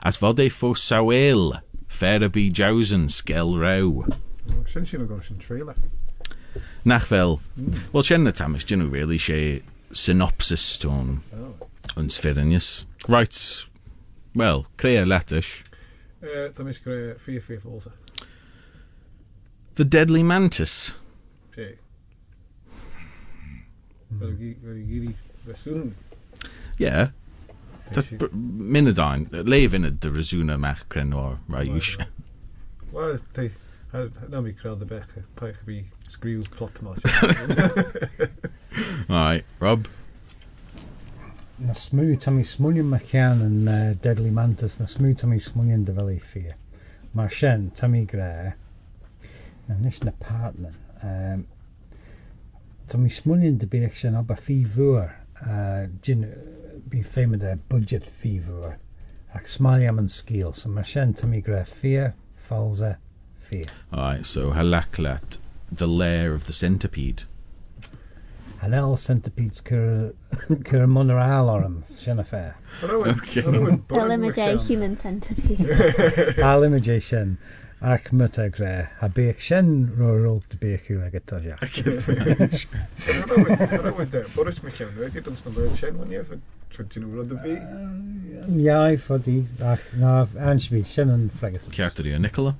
As 0.02 0.18
fod 0.20 0.40
ei 0.42 0.50
ffos 0.50 0.82
sawel, 0.82 1.56
fer 1.88 2.26
y 2.26 2.28
byd 2.28 2.60
jawsen 2.60 3.08
sgel 3.08 3.56
rew. 3.56 4.04
Sinds 4.66 4.90
je 4.90 4.98
nog 4.98 5.10
eens 5.10 5.30
een 5.30 5.38
trailer. 5.38 5.76
Nach 6.84 7.06
fel, 7.06 7.40
wel 7.92 8.02
dyn 8.02 8.82
nhw 8.82 8.92
really 8.92 9.18
se 9.18 9.62
synopsis 9.92 10.60
stôn 10.76 11.22
Oh. 11.32 12.08
sfyrinius. 12.10 12.84
Right, 13.08 13.32
Well, 14.36 14.66
creu 14.76 15.06
lettuce. 15.06 15.64
Uh, 16.22 16.48
tam 16.54 16.68
is 16.68 16.78
creu 16.78 17.18
fear 17.18 17.40
fear 17.40 17.58
falsa. 17.58 17.92
The 19.76 19.84
deadly 19.84 20.22
mantis. 20.22 20.94
Sí. 21.56 21.76
Mm. 24.12 25.92
Yeah. 26.76 27.08
Dat 27.92 28.06
minnedain 28.32 29.28
le 29.30 29.56
in 29.56 29.82
het 29.82 30.00
de 30.00 30.10
resúna 30.10 30.56
meach 30.56 30.86
crenoir 30.88 31.38
raúis. 31.48 31.96
Well 32.92 33.18
na 34.28 34.40
mí 34.40 34.52
crel 34.52 34.76
de 34.76 34.84
becha 34.84 35.24
peich 35.34 35.64
bí 35.64 35.84
scrú 36.08 36.42
plot. 36.50 36.80
All 39.08 39.28
right, 39.28 39.44
Rob 39.60 39.88
na 41.58 41.72
tam 42.20 42.38
i 42.38 42.44
smwnian 42.44 42.88
machian 42.90 43.40
yn 43.40 43.68
uh, 43.68 43.94
Deadly 44.02 44.30
Mantis, 44.30 44.78
na 44.80 44.86
smw 44.86 45.14
tam 45.16 45.32
i 45.32 45.40
smwnian 45.40 45.84
dy 45.86 45.94
fel 45.96 46.10
ei 46.12 46.18
ffyr. 46.20 46.56
Mae'r 47.16 47.32
sien 47.32 47.70
tam 47.78 47.94
i 47.96 48.04
gre, 48.04 48.54
na 49.68 49.76
nis 49.80 50.02
na 50.04 50.12
partner. 50.20 50.74
Um, 51.00 51.46
tam 52.92 53.06
i 53.06 53.12
smwnian 53.12 53.56
dy 53.62 53.68
bych 53.72 53.96
sien 54.02 54.18
oba 54.18 54.36
ffi 54.36 54.58
fwyr, 54.74 55.14
uh, 55.40 55.86
bi 56.92 57.00
ffeim 57.02 57.34
ydy 57.38 57.56
budget 57.70 58.04
ffi 58.04 58.36
fwyr, 58.44 58.76
ac 59.36 59.48
smali 59.48 59.88
am 59.88 60.02
yn 60.04 60.12
so 60.12 60.68
mae'r 60.68 60.92
sien 60.92 61.16
tam 61.16 61.32
i 61.32 61.40
gre 61.40 61.64
ffyr, 61.64 62.12
false, 62.36 62.96
ffyr. 63.48 63.72
Alright, 63.92 64.26
so 64.26 64.52
halaklat 64.52 65.38
the 65.72 65.88
lair 65.88 66.34
of 66.34 66.46
the 66.46 66.52
centipede. 66.52 67.24
Yn 68.66 68.72
el 68.74 68.96
centipedes 68.98 69.60
cyr 69.62 70.80
y 70.82 70.86
mwyn 70.90 71.12
yr 71.14 71.20
al 71.22 71.50
orym, 71.52 71.76
sy'n 72.00 72.18
human 74.64 74.96
centipede. 74.98 75.76
Elimidau 76.48 76.98
sy'n 77.06 77.36
ac 77.92 78.10
myta 78.10 78.48
gre, 78.50 78.88
a 78.98 79.10
bych 79.20 79.38
sy'n 79.46 79.70
roi'r 80.00 80.18
rôl 80.24 80.42
dy 80.50 80.58
bych 80.64 80.90
yw 80.96 81.06
ag 81.06 81.14
eto 81.20 81.38
ia. 81.46 81.54
Boris 84.34 84.58
McKeown, 84.64 84.98
wedi 84.98 85.22
dyn 85.22 85.38
sy'n 85.38 85.54
rhaid 85.54 85.78
sy'n 85.78 86.02
wni 86.02 86.18
eithaf 86.24 86.42
trwy'n 86.74 87.08
rhaid 87.14 87.38
y 87.38 87.40
fi? 87.46 87.56
Iau 88.66 88.98
ffodi, 89.06 89.38
ac 89.62 89.86
na, 90.02 90.18
ansbi, 90.50 90.82
sy'n 90.82 91.14
yn 91.14 91.26
ffregat. 91.38 91.70
Ciartar 91.70 92.10
o 92.10 92.22
Nicola? 92.26 92.58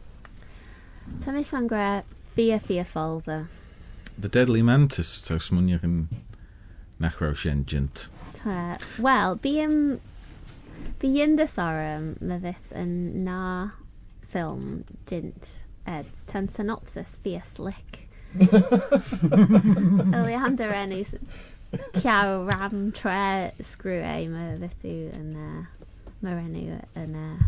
Tymi 1.27 1.42
sy'n 1.51 1.66
gre, 1.66 2.05
be 2.38 2.53
a 2.55 2.62
fearful, 2.62 3.19
though. 3.27 3.65
the 4.18 4.29
deadly 4.29 4.62
mantis 4.62 5.22
tas 5.22 5.50
munjarin 5.50 6.07
nach 6.98 7.18
roshengent. 7.18 8.09
Well, 8.98 9.37
bíam 9.37 10.00
Bhí 11.00 11.11
diondas 11.12 11.59
ám 11.59 12.16
le 12.20 12.38
bheits 12.40 12.72
an 12.72 13.24
ná 13.24 13.72
film 14.22 14.85
dint 15.05 15.50
ten 16.26 16.48
synopsis 16.48 17.18
fios 17.22 17.59
lic. 17.59 18.09
Alejandro 20.20 20.72
enús 20.72 21.14
ceá 22.00 22.46
ram 22.48 22.92
tre 22.92 23.52
Screw 23.61 24.00
é 24.00 24.29
mar 24.29 24.57
bheú 24.62 25.12
an 25.14 25.66
mar 26.22 26.40
enú 26.40 26.81
an 26.94 27.44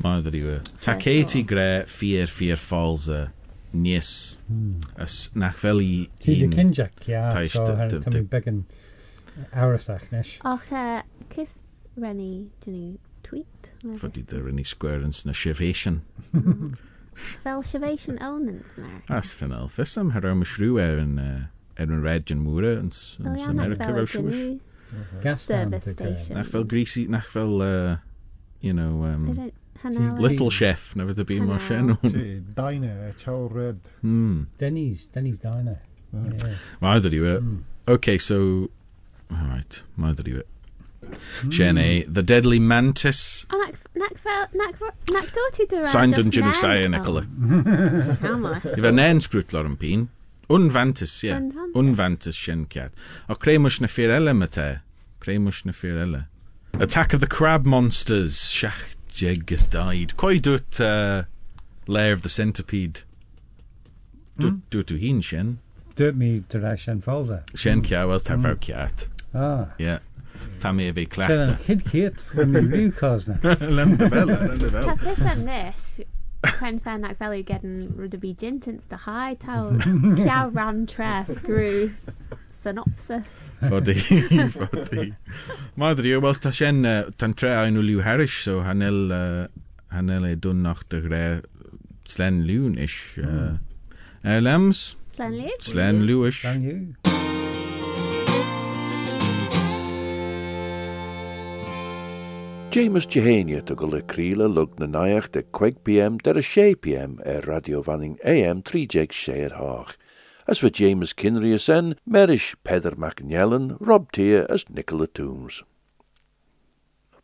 Má 0.00 0.22
dú. 0.22 0.60
Tá 0.80 0.94
Katie 0.96 1.42
gré 1.42 1.84
fear 1.86 2.26
fear 2.26 2.56
false. 2.56 3.28
nes. 3.72 4.38
Mm. 4.50 4.80
As, 4.98 5.30
nach 5.34 5.58
fel 5.58 5.82
i... 5.84 6.08
Ti 6.22 6.36
di 6.42 6.48
cynjac, 6.54 7.08
ia. 7.08 7.28
So, 7.50 7.64
ta'n 7.66 8.26
began 8.30 8.64
awrasach, 9.52 10.06
nes. 10.12 10.36
Och, 10.44 10.66
uh, 10.72 11.02
cys 11.32 11.56
renni, 12.00 12.50
dyn 12.64 12.76
ni 12.76 12.98
tweet? 13.26 13.72
Fyddi 14.00 14.24
dy 14.28 14.40
renni 14.44 14.66
square 14.66 15.04
yn 15.06 15.14
sy'n 15.14 15.34
shivation. 15.36 16.02
Fel 17.44 17.62
shivation 17.66 18.18
elements 18.18 18.70
na. 18.78 18.90
Ah, 19.08 19.18
As 19.18 19.32
fan 19.36 19.52
el 19.52 19.68
fysam, 19.68 20.12
her 20.14 20.26
am 20.30 20.44
ysrw 20.46 20.78
e'n 20.80 21.18
e'n 21.80 22.02
red 22.04 22.32
yn 22.32 22.42
mwra 22.44 22.76
yn 22.80 22.92
America 23.50 23.90
fel 23.92 24.08
shwish. 24.08 24.44
Gas 25.22 25.44
service 25.46 25.92
station. 25.92 26.36
Nach 26.38 26.48
fel 26.50 26.64
greasy, 26.64 27.06
nach 27.08 27.28
fel, 27.30 27.60
uh, 27.62 27.96
you 28.60 28.72
know... 28.72 29.04
Um, 29.06 29.52
Hanaway. 29.82 30.20
Little 30.20 30.50
Chef, 30.50 30.94
never 30.94 31.14
to 31.14 31.24
be 31.24 31.40
mar 31.40 31.58
sin. 31.60 31.96
Diner, 32.54 33.14
Chow 33.18 33.48
Red. 33.50 33.80
Mm. 34.04 34.46
Denny's, 34.58 35.06
Denny's 35.06 35.38
Diner. 35.38 35.80
Má 36.82 36.98
ydy 37.00 37.20
we. 37.20 37.62
Okay, 37.88 38.18
so... 38.18 38.70
All 39.30 39.46
right, 39.48 39.82
má 39.98 40.14
ydy 40.14 40.34
we. 40.34 40.42
Jenny, 41.48 42.02
hmm. 42.02 42.12
the 42.12 42.22
deadly 42.22 42.58
mantis. 42.58 43.46
Oh, 43.50 43.56
o, 43.56 43.60
nac, 43.64 43.74
nac, 43.94 44.18
fel, 44.18 44.46
nac, 44.54 44.80
nac 45.10 45.32
dod 45.32 45.58
i 45.58 45.66
dyrra. 45.66 45.88
Sain 45.88 46.12
dyn 46.12 46.30
jyn 46.30 46.46
oh. 46.46 46.52
i 46.52 46.58
sai 46.60 46.76
yn 46.84 46.94
ecola. 46.98 47.24
Ife 48.76 48.92
nen 48.98 49.22
sgrwtlor 49.24 49.70
yn. 49.70 50.08
Unvantis, 50.50 51.16
ie. 51.24 51.32
Unvantis 51.78 52.36
sien 52.36 52.66
ciad. 52.70 52.92
O 53.30 53.38
creimwys 53.38 53.80
na 53.80 53.88
ffyr 53.88 54.12
ele 54.18 54.34
me 54.34 54.46
Attack 56.78 57.12
of 57.12 57.20
the 57.20 57.26
Crab 57.26 57.66
Monsters, 57.66 58.36
siach 58.36 58.99
Jegus 59.10 59.68
died. 59.68 60.16
Quoi 60.16 60.38
dut 60.38 60.80
uh, 60.80 61.24
lair 61.86 62.12
of 62.12 62.22
the 62.22 62.28
centipede? 62.28 63.02
Mm. 64.38 64.60
Dut 64.70 64.86
du 64.86 64.96
hin 64.96 65.20
shen? 65.20 65.58
Dut 65.96 66.16
mi 66.16 66.42
tar 66.48 66.76
shen 66.76 67.00
falsa. 67.02 67.42
Shen 67.54 67.82
kia 67.82 68.06
was 68.06 68.22
tar 68.22 68.36
vau 68.36 68.54
kiat. 68.54 69.08
Ah. 69.34 69.68
Yeah. 69.78 69.98
Ta 70.60 70.72
mi 70.72 70.90
evi 70.90 71.08
klachta. 71.08 71.58
Shen 71.58 71.66
hid 71.66 71.84
kiat 71.84 72.20
from 72.20 72.52
the 72.54 72.62
real 72.62 72.90
cosna. 72.90 73.38
Lem 73.60 73.96
de 73.96 74.08
vela, 74.08 74.32
lem 74.32 74.58
de 74.58 74.68
vela. 74.68 74.84
Ta 74.84 74.94
this 74.94 75.20
and 75.20 75.46
this. 75.48 76.00
Cren 76.42 76.80
fan 76.80 77.04
ac 77.04 77.18
fel 77.18 77.34
yw 77.36 77.44
gedyn 77.44 77.74
rydw 78.00 78.20
fi 78.20 78.32
jintins 78.42 78.86
dy 78.88 78.96
high 79.04 79.34
taw 79.34 79.76
Kia 80.20 80.48
ram 80.48 80.86
tre 80.86 81.10
sgrw 81.28 81.90
synopsis. 82.60 83.26
Fod 83.60 83.88
i, 83.92 83.96
fod 84.56 84.94
i. 85.00 85.08
Mae 85.80 85.96
ddri, 85.96 86.14
wel, 86.20 86.38
ta 86.40 86.52
sien, 86.54 86.84
uh, 86.88 87.08
ta'n 87.20 87.34
tre 87.36 87.54
ein 87.62 87.80
o 87.80 87.84
liw 87.84 88.04
harish, 88.04 88.42
so 88.46 88.60
hanel, 88.66 89.00
uh, 89.12 89.46
hanel 89.94 90.28
e 90.28 90.36
dwn 90.36 90.62
nach 90.66 90.84
dy 90.92 91.02
gre 91.08 91.24
slen 92.08 92.44
liwn 92.48 92.78
ish. 92.80 93.18
Uh, 93.20 93.58
Elems, 94.22 94.94
Slen 95.14 95.32
Liw? 95.36 95.56
slen 95.60 96.04
liw 96.06 96.26
ish. 96.28 96.42
Dan 96.44 96.62
you. 96.62 96.78
James 102.70 103.04
Jehania 103.06 103.64
to 103.66 103.74
go 103.74 103.86
le 103.86 104.00
críle 104.00 104.46
lug 104.46 104.78
na 104.78 104.86
naiach 104.86 105.32
de 105.32 105.42
5 105.42 105.82
pm 105.82 106.18
der 106.18 106.38
a 106.38 106.42
6 106.42 106.76
pm 106.76 107.18
er 107.26 107.42
radio 107.42 107.82
vanning 107.82 108.16
AM 108.24 108.62
3 108.62 108.86
séir 109.10 109.56
haach. 109.58 109.96
As 110.50 110.58
for 110.58 110.68
James 110.68 111.12
Kinry 111.12 111.56
sen, 111.60 111.94
Merish 112.04 112.56
Peder 112.64 112.96
McNellen, 112.96 113.76
Rob 113.78 114.10
Tier 114.10 114.48
as 114.50 114.68
Nicola 114.68 115.06
Toombs. 115.06 115.62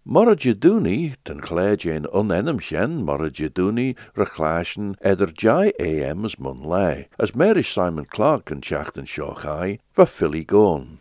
Morra 0.05 0.37
Dooney, 0.37 1.17
ten 1.25 1.41
cléid 1.41 1.79
jane 1.79 2.07
unenam 2.15 2.61
shen, 2.61 3.05
Morra 3.05 3.29
Dooney, 3.29 3.97
rechlaschen 4.17 4.95
eder 5.01 5.27
jai 5.27 5.73
AMs 5.81 6.39
mun 6.39 6.63
lei, 6.63 7.09
as 7.19 7.33
Merish 7.33 7.73
Simon 7.73 8.05
Clark 8.05 8.53
en 8.53 8.61
chachten 8.61 9.07
shochai, 9.07 9.81
va 9.97 10.07
Philly 10.07 10.45
gone. 10.45 11.01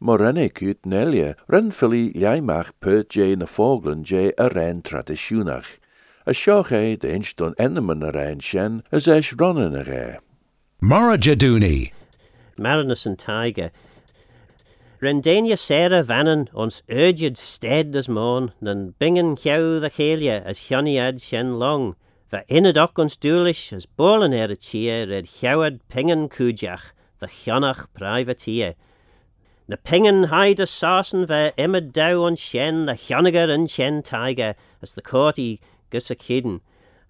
Morenne 0.00 0.50
kut 0.50 0.82
nelje, 0.82 1.34
ren 1.48 1.70
Philly 1.70 2.12
jaimach 2.12 2.72
per 2.80 3.04
jay 3.04 3.34
na 3.34 3.46
foglen 3.46 4.02
jay 4.02 4.34
a 4.36 4.50
ren 4.50 4.82
traditionach. 4.82 5.78
A 6.26 6.34
shoch 6.34 6.72
e 6.72 6.96
de 6.96 7.10
inch 7.10 7.34
enemen 7.36 8.06
a 8.06 8.12
ren 8.12 8.38
shen, 8.38 8.82
as 8.92 9.08
esh 9.08 9.32
ronnen 9.32 9.74
a 9.74 9.84
re. 10.80 10.88
Morajadooni. 10.88 11.92
Marinus 12.56 13.06
and 13.06 13.18
Tiger. 13.18 13.70
Rendania 15.00 15.56
Sarah 15.56 16.02
Vannon 16.02 16.48
ons 16.54 16.82
urged 16.90 17.36
stead 17.36 17.94
as 17.94 18.08
morn, 18.08 18.52
nan 18.60 18.94
bingen 18.98 19.36
kjau 19.36 19.80
the 19.80 19.90
chelia 19.90 20.42
as 20.44 20.70
ad 20.70 21.20
shen 21.20 21.58
long. 21.58 21.94
Va 22.30 22.44
innedock 22.48 22.98
ons 22.98 23.16
doolish 23.16 23.72
as 23.72 23.86
bolen 23.86 24.32
er 24.34 24.54
cheer 24.56 25.08
red 25.08 25.26
kjauad 25.26 25.80
pingen 25.88 26.28
kujach, 26.28 26.92
the 27.20 27.26
Jonach 27.26 27.88
privateer. 27.94 28.74
Na 29.68 29.76
pingen 29.84 30.24
hide 30.24 30.60
a 30.60 30.66
sarsen 30.66 31.26
va 31.26 31.52
emma 31.56 31.80
dow 31.80 32.24
on 32.24 32.34
shen, 32.34 32.86
the 32.86 32.94
Joniger 32.94 33.48
and 33.52 33.70
shen 33.70 34.02
tiger, 34.02 34.56
as 34.82 34.94
the 34.94 35.02
courty 35.02 35.60
gus 35.90 36.10
a 36.10 36.16
kidden. 36.16 36.60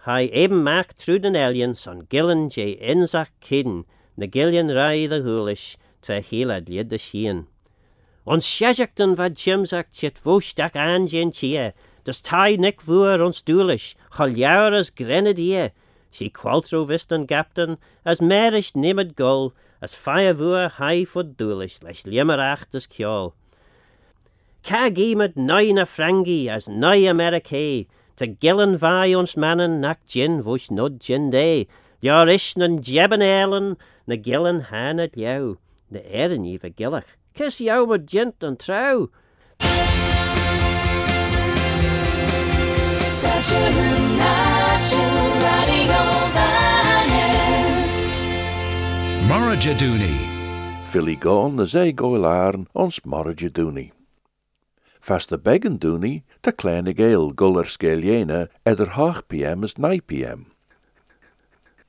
ha 0.04 0.20
eben 0.20 0.62
mac 0.62 0.96
trúden 0.96 1.36
aliens 1.36 1.86
an 1.86 2.06
gillen 2.10 2.48
dé 2.48 2.78
insach 2.80 3.30
kiden 3.40 3.84
na 4.16 4.26
gillian 4.26 4.68
raid 4.68 5.12
a 5.12 5.20
húlis 5.20 5.76
tre 6.02 6.20
héad 6.22 6.68
liad 6.68 6.88
de 6.88 6.98
sian. 6.98 7.46
Ons 8.28 8.44
séachtan 8.44 9.16
wat 9.16 9.40
Jimsach 9.40 9.88
sit 9.90 10.18
fósteach 10.20 10.76
angéin 10.76 11.32
tie, 11.32 11.72
dus 12.04 12.20
tai 12.20 12.56
nik 12.56 12.82
vuer 12.84 13.22
ons 13.24 13.40
doelis, 13.42 13.94
choljouwer 14.16 14.74
as 14.76 14.90
grenadie, 14.90 15.70
si 16.10 16.28
qualtro 16.28 16.86
wist 16.86 17.12
an 17.12 17.26
gapten 17.26 17.78
as 18.04 18.20
meris 18.20 18.74
nimmed 18.76 19.16
gol 19.16 19.54
as 19.80 19.94
feie 19.94 20.34
vuer 20.36 20.68
hai 20.76 21.04
fo 21.04 21.22
doelis 21.22 21.82
leis 21.82 22.04
limmerachcht 22.04 22.74
as 22.74 22.86
kol. 22.86 23.34
Ka 24.62 24.90
gimet 24.90 25.36
9 25.36 25.78
a 25.78 25.86
Frankie 25.86 26.50
as 26.50 26.68
9 26.68 27.08
Amerikaé, 27.08 27.86
te 28.18 28.26
gillen 28.42 28.74
vai 28.82 29.14
ons 29.14 29.36
mannen 29.38 29.78
nak 29.80 30.00
gin 30.10 30.42
vosh 30.42 30.70
nod 30.74 30.98
gin 31.00 31.30
day, 31.30 31.68
ish 32.02 32.56
nan 32.56 32.82
jebben 32.82 33.22
eilen, 33.22 33.76
na 34.06 34.16
gillen 34.16 34.60
han 34.70 34.98
het 34.98 35.14
jou, 35.14 35.56
na 35.88 36.00
eren 36.00 36.44
je 36.44 36.58
vergillig. 36.58 37.06
Kiss 37.34 37.58
jou 37.58 37.86
met 37.86 38.10
gent 38.10 38.42
en 38.42 38.56
trouw. 38.56 39.08
Station 43.18 43.74
National 44.18 45.30
Radio 45.46 46.02
Vannon. 46.34 47.78
Morajadooni. 49.28 50.16
Philly 50.90 51.16
gone 51.16 51.60
as 51.60 51.74
e 51.74 51.92
goilarn 51.92 52.66
ons 52.74 53.00
Morra 53.04 53.34
Dooney. 53.34 53.97
Fast 55.08 55.30
de 55.30 55.38
begin 55.38 55.78
dooney 55.78 56.22
the 56.42 56.52
léna 56.52 56.92
guller 56.92 57.32
golar 57.32 57.64
scéléine 57.64 58.48
idir 58.66 58.90
8 58.92 59.26
pm 59.28 59.64
is 59.64 59.78
9 59.78 60.02
pm. 60.02 60.52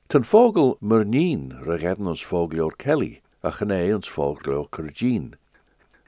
Ten 0.08 0.22
fogel 0.22 0.78
murnin 0.80 1.52
nín 1.52 1.66
regedden 1.66 2.08
ons 2.08 2.24
Kelly 2.78 3.20
a 3.42 3.50
ons 3.92 4.08
fógleor 4.08 4.70
Curgin. 4.70 5.34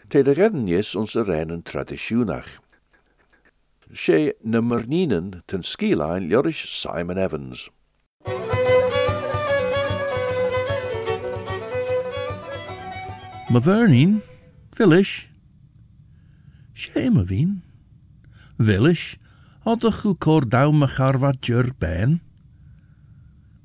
Te 0.09 0.23
de 0.23 0.33
redden 0.33 0.67
is 0.69 0.97
ons 0.97 1.15
a 1.15 1.23
reinen 1.23 1.61
tradiisiúnach. 1.63 2.49
Sé 3.93 4.33
na 4.43 4.63
marnínen 4.63 5.43
ten 5.47 5.63
skílein 5.63 6.31
Joris 6.31 6.65
Simon 6.81 7.19
Evans. 7.19 7.69
Mavernin, 13.51 14.23
Phyllis, 14.75 15.29
Shame 16.73 17.21
of 17.21 17.31
een. 17.31 17.63
Villish, 18.57 19.17
had 19.61 19.81
de 19.81 19.93
goed 19.93 20.19
cor 20.19 20.49
down 20.49 20.79
me 20.79 20.87
charvat 20.87 21.47
jur 21.47 21.73
ben. 21.79 22.21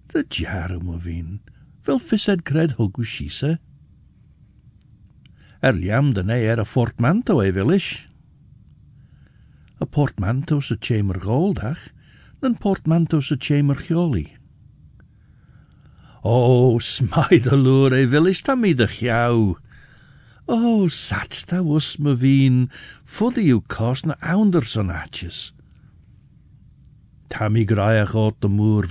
De 0.05 0.25
jarum 0.29 0.89
of 0.89 1.05
een. 1.05 1.41
Vil 1.81 1.99
fissed 1.99 2.41
cred 2.41 2.71
hogu 2.71 3.03
shise. 3.03 3.59
Er 5.59 5.73
liam 5.73 6.13
er 6.15 6.59
a 6.59 6.63
portmanto 6.63 7.41
e 7.41 7.51
villish. 7.51 8.07
A 9.81 9.85
portmanto 9.85 10.59
sa 10.59 10.75
chamber 10.79 11.19
goldach, 11.19 11.89
dan 12.39 12.57
portmanto 12.57 13.19
sa 13.19 13.35
chamber 13.39 13.75
gioli. 13.75 14.37
O, 16.23 16.77
smai 16.79 17.39
de 17.39 17.57
loer 17.57 17.93
e 17.93 18.05
villish 18.05 18.41
ta 18.41 18.55
mi 18.55 18.73
de 18.73 18.87
jou. 18.87 19.57
O, 20.47 20.87
sats 20.87 21.43
ta 21.45 21.61
was 21.61 21.97
me 21.99 22.15
veen, 22.15 22.69
fodde 23.03 23.43
you 23.43 23.59
kost 23.67 24.05
na 24.05 24.15
graag 27.65 28.15
ot 28.15 28.39
de 28.39 28.47
moer. 28.47 28.87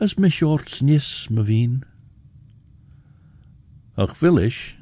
As 0.00 0.18
shorts 0.28 0.82
nis 0.82 1.30
me 1.30 1.42
veen. 1.42 1.84
Ach 3.96 4.14
villish, 4.14 4.76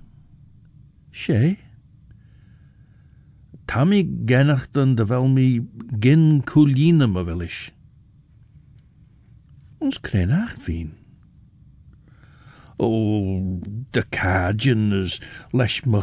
she? 1.12 1.58
Tammy 3.66 4.02
gennachten 4.26 4.96
de 4.96 5.06
wel 5.06 5.28
mi 5.28 5.60
gin 6.00 6.42
coeline 6.42 7.06
me 7.06 7.24
willish. 7.24 7.70
Ons. 9.78 10.00
O, 12.78 13.60
de 13.92 14.02
is 14.92 15.20
lesh 15.52 15.86
me 15.86 16.00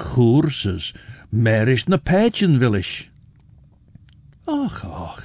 is 0.65 0.93
merish 1.31 1.87
na 1.87 1.97
pagen 1.97 2.59
willish. 2.59 3.09
Och, 4.47 4.83
och, 4.83 5.23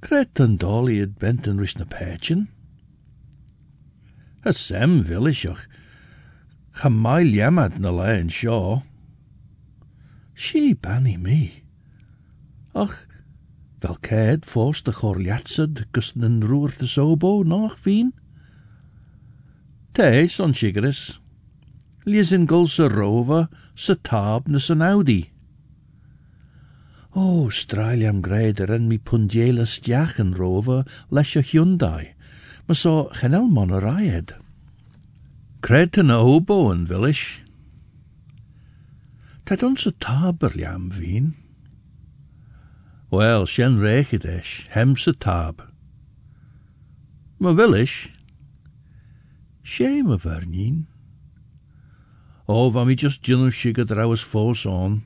kret 0.00 0.40
en 0.40 0.56
dolly 0.56 1.00
het 1.00 1.18
bent 1.18 1.46
en 1.46 1.58
rish 1.58 1.76
na 1.76 1.84
pagen. 1.84 2.48
Het 4.40 4.56
sem 4.56 5.02
willish 5.02 5.46
och, 5.46 5.66
gemail 6.72 7.32
jamad 7.32 7.78
na 7.78 7.90
lein 7.90 8.30
shaw. 8.30 8.82
She 10.34 10.74
banny 10.74 11.16
me. 11.16 11.62
Ach, 12.74 13.06
wel 13.80 13.96
caid 14.00 14.44
fos 14.44 14.82
de 14.82 14.92
chorliatsed 14.92 15.86
gus 15.92 16.14
nen 16.14 16.42
roer 16.42 16.74
de 16.78 16.86
sobo 16.86 17.42
vien? 17.78 18.12
Te, 19.94 20.26
son 20.26 20.52
chigris. 20.52 21.20
Lies 22.04 22.32
in 22.32 22.46
gul 22.46 22.66
se 22.66 22.88
rova, 22.88 23.48
se 23.76 23.94
tab 23.94 24.48
na 24.48 24.58
audi. 24.82 25.30
O, 27.14 27.48
greider 28.20 28.72
en 28.74 28.88
mi 28.88 28.98
pundiela 28.98 29.66
leis 31.12 31.36
a 31.36 31.42
Hyundai, 31.42 32.12
ma 32.66 32.74
so 32.74 33.08
chenel 33.14 33.46
mon 33.46 33.68
raied. 33.68 34.34
Cred 35.62 35.96
na 36.04 36.18
obo 36.18 36.72
en 36.72 36.86
villish. 36.86 37.38
Tad 39.46 39.62
vien. 40.90 41.36
Wel, 43.12 43.46
shen 43.46 43.78
rechidesh, 43.78 44.66
hem 44.70 44.96
se 44.96 45.12
tab. 45.12 45.62
Ma 47.38 47.52
villish. 47.52 48.13
Shame 49.64 50.10
of 50.10 50.24
vernin. 50.24 50.86
O, 52.46 52.68
va 52.68 52.84
mi 52.84 52.94
just 52.94 53.22
ginu 53.22 53.48
shigad 53.50 53.88
rawas 53.88 54.22
fos 54.22 54.66
on. 54.66 55.02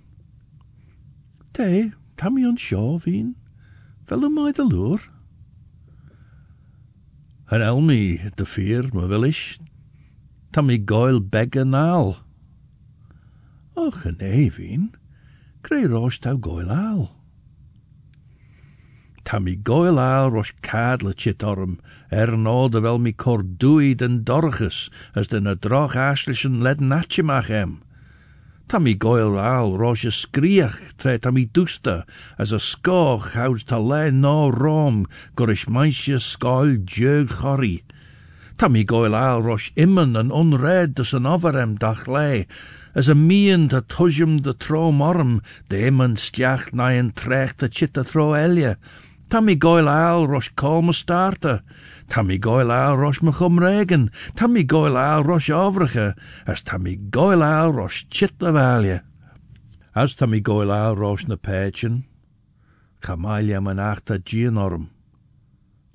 Te, 1.55 1.93
tam 2.17 2.35
mi 2.35 2.45
on 2.45 2.57
shaw 2.57 2.99
veen. 2.99 3.37
Fel 4.09 4.29
mai 4.29 4.51
de 4.51 4.65
lure. 4.65 5.13
Han 7.47 7.63
elmi 7.63 8.19
de 8.37 8.45
fear, 8.45 8.83
ma 8.93 9.07
villish. 9.07 9.61
Tam 10.53 10.67
mi 10.67 10.77
goil 10.77 11.21
beggar 11.21 11.65
nal. 11.65 12.17
Och, 13.77 14.05
en 14.05 14.19
e 14.21 14.49
veen. 14.51 14.91
Grey 15.63 15.87
rosh 15.87 16.19
tau 16.19 16.37
goil 16.37 16.69
al. 16.69 17.18
Ta 19.29 19.39
mi 19.39 19.57
goil 19.57 19.99
rosh 20.31 20.55
cad 20.63 21.03
le 21.03 21.13
chit 21.13 21.45
orm, 21.45 21.79
er 22.11 22.35
no 22.35 22.67
de 22.67 22.81
wel 22.81 22.97
mi 22.99 23.13
cor 23.13 23.43
dwy 23.43 23.95
den 23.95 24.25
dorchus, 24.25 24.89
as 25.15 25.27
den 25.27 25.47
a 25.47 25.55
droch 25.55 25.95
aslichen 25.95 26.63
led 26.63 26.79
natchimach 26.81 27.51
em. 27.51 27.83
Ta 28.69 28.79
goil 28.95 29.37
rosh 29.77 30.07
a 30.07 30.09
skriach 30.09 30.97
tre 30.97 31.19
ta 31.19 31.31
mi 31.31 31.45
as 32.39 32.53
a 32.53 32.59
skoch 32.59 33.33
houds 33.33 33.65
ta 33.65 33.77
le 33.77 34.11
no 34.11 34.49
rom, 34.49 35.07
gorish 35.37 35.67
meisje 35.69 36.19
skoil 36.19 36.79
jeug 36.87 37.29
chori. 37.29 37.83
Ta 38.57 38.69
goil 38.83 39.15
al 39.15 39.43
rosh 39.43 39.73
immen 39.77 40.17
an 40.17 40.33
unred 40.33 40.95
dus 40.95 41.13
an 41.13 41.27
overem 41.27 41.77
dach 41.79 42.09
le, 42.09 42.47
as 42.95 43.11
a 43.11 43.15
mien 43.15 43.69
ta 43.69 43.83
tujum 43.83 44.41
de 44.41 44.55
tro 44.55 44.91
morm, 44.91 45.43
de 45.69 45.85
immen 45.91 46.17
stiach 46.17 46.73
na 46.73 46.89
en 46.93 47.13
chit 47.69 47.99
a 47.99 48.05
tro. 48.05 48.33
Ta 49.29 49.41
mi 49.43 49.57
goil 49.57 49.89
al 49.89 50.27
rosh 50.27 50.49
kol 50.57 50.81
me 50.83 50.93
starter. 50.93 51.63
Ta 52.09 52.23
mi 52.23 52.39
goil 52.39 52.71
al 52.73 52.97
rosh 52.97 53.21
me 53.21 53.31
regen. 53.61 54.11
Rosh. 55.23 55.51
As 56.47 56.63
ta 56.63 56.79
mi 56.79 56.97
goil 56.97 57.43
al 57.43 57.73
rosh 57.73 58.07
chit 58.09 58.41
la 58.41 58.53
valje. 58.53 59.03
As 59.95 60.15
ta 60.15 60.27
mi 60.27 60.41
goil 60.41 60.71
al 60.73 60.97
rosh 60.97 61.27
na 61.27 61.37
pechen. 61.37 62.05
Chamalia 63.03 63.61
man 63.63 63.77
achta. 63.79 64.19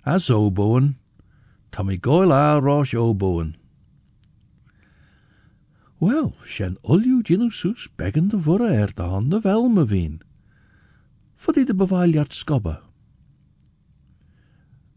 As 0.05 0.29
oboen. 0.29 0.95
Ta 1.71 1.81
mi 1.81 1.97
goil 1.97 2.31
al 2.31 2.61
rosh 2.61 2.93
oboen. 2.93 3.55
Wel, 5.97 6.35
sus 7.49 7.89
beggen 7.95 8.27
de 8.27 8.37
vorre 8.37 8.69
er 8.73 8.91
de 8.93 9.01
hande 9.01 9.39
wel 9.41 9.69
me 9.69 9.85
veen. 9.85 10.21
Foddy 11.35 11.63
de 11.63 11.73
skobbe. 12.33 12.92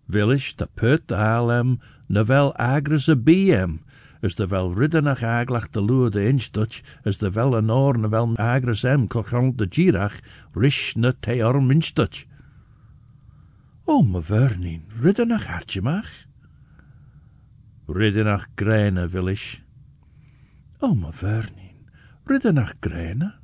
Villish 0.08 0.54
de 0.56 0.66
put 0.66 1.12
alem 1.12 1.80
na 2.08 2.24
wel 2.24 2.54
agres 2.56 3.08
a 3.08 3.16
bm, 3.16 3.80
as 4.22 4.34
de 4.34 4.46
wel 4.46 4.72
riddenach 4.74 5.22
aglach 5.22 5.70
de 5.70 5.80
lure 5.80 6.10
de 6.10 6.28
inch 6.28 6.50
as 7.04 7.18
de 7.18 7.30
wel 7.30 7.56
an 7.56 7.70
or 7.70 7.98
na 7.98 8.08
wel 8.08 8.36
agres 8.36 8.84
em 8.84 9.08
kochant 9.08 9.56
de 9.56 9.66
girach, 9.66 10.20
rish 10.54 10.96
na 10.96 11.12
te 11.12 11.42
orm 11.42 11.70
inch 11.70 11.92
O, 13.88 14.02
me 14.02 14.20
vernin, 14.20 14.82
riddenach 15.00 15.46
hartjemach? 15.46 16.10
Riddenach 17.86 18.48
grene, 18.56 19.06
Villish. 19.06 19.60
O, 20.82 20.92
me 20.94 21.12
vernin, 21.12 21.86
riddenach 22.26 22.74
grene? 22.80 23.34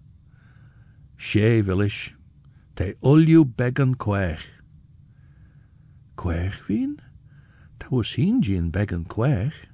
She, 1.16 1.62
Villish, 1.62 2.14
te 2.74 2.96
ulju 3.04 3.44
beggan 3.56 3.94
quech. 3.94 4.51
Quech 6.22 6.60
vien? 6.68 7.00
Ta 7.78 7.88
was 7.90 8.14
hien 8.14 8.38
gin 8.42 8.70
beggan 8.70 9.06
quech. 9.06 9.66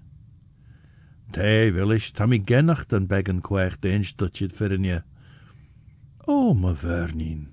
Te, 1.31 1.69
Villish, 1.77 2.13
ta 2.17 2.25
mi 2.25 2.39
gennach 2.41 2.87
den 2.89 3.07
beggan 3.07 3.43
quech 3.43 3.77
de 3.81 3.91
inch 3.93 4.15
dutchid 4.17 4.55
fyrin 4.57 4.85
je. 4.85 5.03
O, 6.25 6.55
me 6.55 6.73
vernin, 6.73 7.51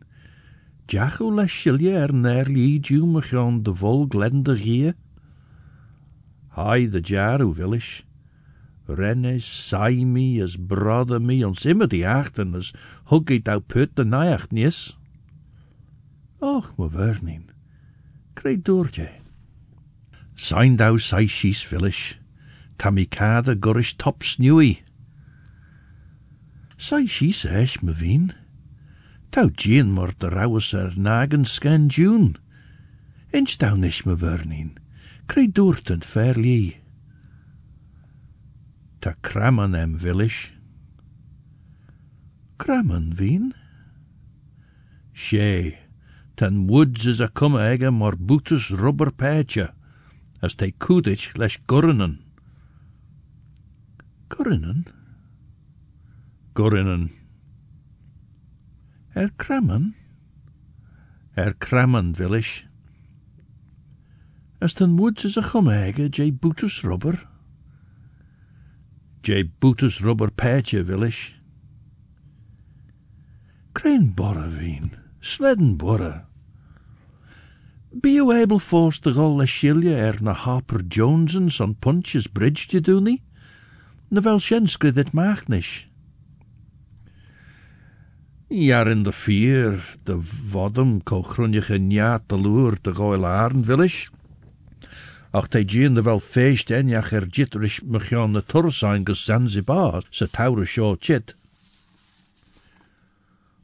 le 0.88 1.48
silje 1.48 1.92
er 1.92 2.14
ner 2.14 2.48
li 2.48 2.80
diw 2.80 3.06
me 3.06 3.22
chon 3.22 3.64
de 3.64 3.74
vol 3.74 4.08
glende 4.08 4.56
gie? 4.56 4.94
Hai 6.56 6.88
de 6.88 7.02
jaru 7.02 7.52
villish. 7.54 8.06
Renne 8.88 9.42
sai 9.42 10.06
mi 10.06 10.40
as 10.42 10.56
brother 10.56 11.20
mi 11.20 11.44
ons 11.44 11.66
immer 11.66 11.88
die 11.88 12.06
achten 12.08 12.56
as 12.56 12.72
huggy 13.12 13.42
dau 13.44 13.60
put 13.60 13.96
de 13.96 14.06
najacht 14.06 14.54
nis. 14.54 14.98
Och, 16.40 16.72
me 16.78 16.88
vernin. 16.88 17.55
Krei 18.36 18.58
doortje. 18.58 19.10
Sein 20.36 20.76
dau 20.76 20.98
sai 20.98 21.28
shies 21.28 21.64
villish. 21.64 22.18
Tammy 22.78 23.06
kade 23.06 23.56
gurish 23.56 23.96
top 23.98 24.24
snewy. 24.24 24.84
Sai 26.78 27.06
shies 27.06 27.46
esh 27.46 27.82
me 27.82 27.94
veen. 27.94 28.34
Tau 29.32 29.50
gien 29.50 29.92
mor 29.92 30.12
de 30.20 30.30
rauwes 30.30 30.74
scan 31.46 31.90
June. 31.90 32.36
Inch 33.34 33.58
tau 33.58 33.76
nish 33.76 34.06
me. 34.06 34.76
Krei 35.28 35.48
doort 35.48 35.90
en 35.90 36.02
fair 36.02 36.36
lie. 36.36 36.78
Ta 39.02 39.14
kramen 39.22 39.76
em 39.76 39.96
villish. 39.96 40.52
Kramen 42.58 43.14
veen? 43.14 43.54
Ten 46.36 46.68
woods 46.68 47.06
is 47.06 47.20
a 47.20 47.28
come 47.28 47.58
ege 47.58 47.92
mor 47.92 48.16
bootus 48.16 48.70
rubber 48.72 49.12
peche, 49.12 49.72
as 50.42 50.54
te 50.56 50.72
kudich 50.72 51.38
lesh 51.38 51.60
gurrenen. 51.68 52.20
Gurrenen? 54.30 54.86
Gorinnen. 56.56 57.12
Er 59.14 59.30
krammen? 59.38 59.94
Er 61.36 61.54
krammen. 61.54 62.16
As 64.62 64.74
ten 64.74 64.96
woods 64.96 65.26
is 65.26 65.38
a 65.38 65.42
chumage, 65.42 66.10
J. 66.10 66.32
Bootus 66.32 66.84
rubber. 66.84 67.28
J. 69.22 69.44
Bootus 69.44 70.02
rubber 70.02 70.32
paatje, 70.32 70.88
willish. 70.88 71.36
Crane 73.74 74.14
borra. 75.78 76.28
Be 78.02 78.12
you 78.12 78.32
able 78.32 78.60
force 78.60 79.00
to 79.00 79.12
go 79.12 79.28
le 79.34 79.46
shilja 79.46 79.98
er 79.98 80.22
na 80.22 80.34
Harper 80.34 80.84
Jonesens 80.84 81.60
on 81.60 81.76
Punch's 81.76 82.28
Bridge 82.28 82.68
te 82.68 82.82
doen 82.82 83.04
nie? 83.04 83.24
Na 84.10 84.22
wel 84.22 84.40
sjenskri 84.40 84.92
dit 84.92 85.14
maag 85.14 85.48
nish. 85.48 85.88
Jaar 88.50 88.88
in 88.88 89.04
de 89.04 89.12
vier, 89.12 89.82
de 90.04 90.20
vodem 90.22 91.02
ko 91.04 91.24
grunjige 91.24 91.78
njaat 91.78 92.30
de 92.30 92.38
loer 92.38 92.78
de 92.82 92.94
goil 92.94 93.26
aarn 93.26 93.64
willish. 93.64 94.10
Ach 95.32 95.48
te 95.48 95.66
de 95.94 96.02
wel 96.02 96.20
feest 96.20 96.70
en 96.70 96.88
jach 96.88 97.12
er 97.12 97.26
jitrish 97.26 97.82
mechon 97.82 98.34
de 98.34 98.44
tursain 98.44 99.06
gus 99.06 99.26
Zanzibar, 99.26 100.04
se 100.10 100.28
chit. 101.00 101.36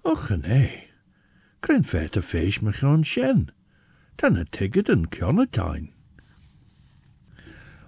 Och 0.02 0.30
nee, 0.42 0.91
kren 1.62 1.84
fete 1.84 2.22
feest 2.22 2.62
mechon 2.62 3.04
shen. 3.06 3.50
Dan 4.18 4.38
a 4.38 4.46
ticket 4.46 4.90
en 4.90 5.08
kjonnetain. 5.08 5.90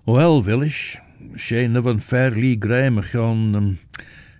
Wel, 0.05 0.43
willish, 0.43 0.97
she 1.37 1.67
nevan 1.67 1.99
fairly 1.99 2.55
grey 2.55 2.89
mechon 2.89 3.55
um, 3.55 3.79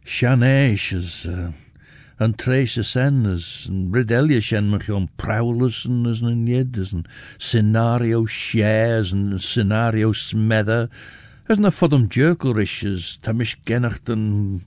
shaneshes, 0.05 1.25
uh, 1.25 1.51
en 2.19 2.33
trace 2.33 2.83
sennes, 2.83 3.67
en 3.69 3.91
redelia 3.93 4.41
shen 4.41 4.69
mechon 4.71 5.09
prowlers 5.17 5.85
en 5.85 6.05
as 6.05 6.21
een 6.21 6.45
jed, 6.47 6.77
en 6.91 7.05
scenario 7.37 8.25
shares, 8.25 9.13
en 9.13 9.39
scenario 9.39 10.11
smedder, 10.11 10.89
as 11.49 11.59
na 11.59 11.71
fodum 11.71 12.07
jerkelrishes, 12.07 13.17
tamish 13.21 13.55
genacht 13.65 14.09
en 14.09 14.63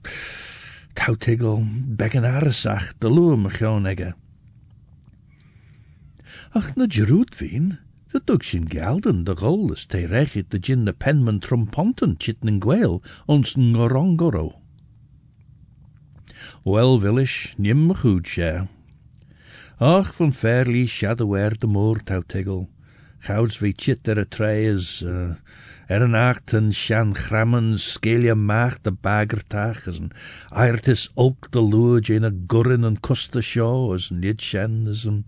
tautigel, 0.93 1.63
bekken 1.97 2.25
aresach, 2.25 2.93
de 2.99 3.09
loer 3.09 3.37
mechon 3.37 3.85
egge. 3.85 4.15
Ach 6.51 6.75
na 6.75 6.85
Jeroet 6.87 7.35
vien, 7.35 7.79
dat 8.11 8.25
dug 8.25 8.43
sin 8.43 8.69
gelden 8.69 9.23
de 9.23 9.35
goles 9.35 9.85
te 9.85 10.05
rechit 10.05 10.51
de 10.51 10.57
gin 10.61 10.85
de 10.85 10.93
penman 10.93 11.39
trumponten 11.39 12.15
chitten 12.17 12.49
en 12.49 12.61
gweel, 12.61 13.01
ons 13.25 13.55
ngorongoro. 13.55 14.61
Wel, 16.63 17.01
willish, 17.01 17.53
nim 17.57 17.85
me 17.85 17.95
goed. 17.95 18.37
Ach, 19.77 20.15
van 20.15 20.33
fairly 20.33 20.85
shadower 20.85 21.59
de 21.59 21.67
moor 21.67 22.03
tautigel, 22.03 22.69
gouds 23.19 23.59
wie 23.59 23.73
chit 23.75 24.07
er 24.07 24.19
a 24.19 24.25
uh, 24.39 25.35
er 25.87 26.01
een 26.01 26.15
achten 26.15 26.73
shan 26.73 27.15
grammen 27.15 27.79
skelia 27.79 28.35
maag 28.35 28.81
de 28.81 28.91
bagertag, 28.91 29.87
as 29.87 29.99
een 29.99 30.11
ook 31.13 31.51
de 31.51 31.61
looj 31.61 32.09
in 32.09 32.23
a 32.23 32.31
gurren 32.47 32.83
en 32.83 32.99
koste 32.99 33.41
show, 33.41 33.93
as 33.93 34.09
een 34.09 34.19
dit 34.19 34.41
shan. 34.41 35.25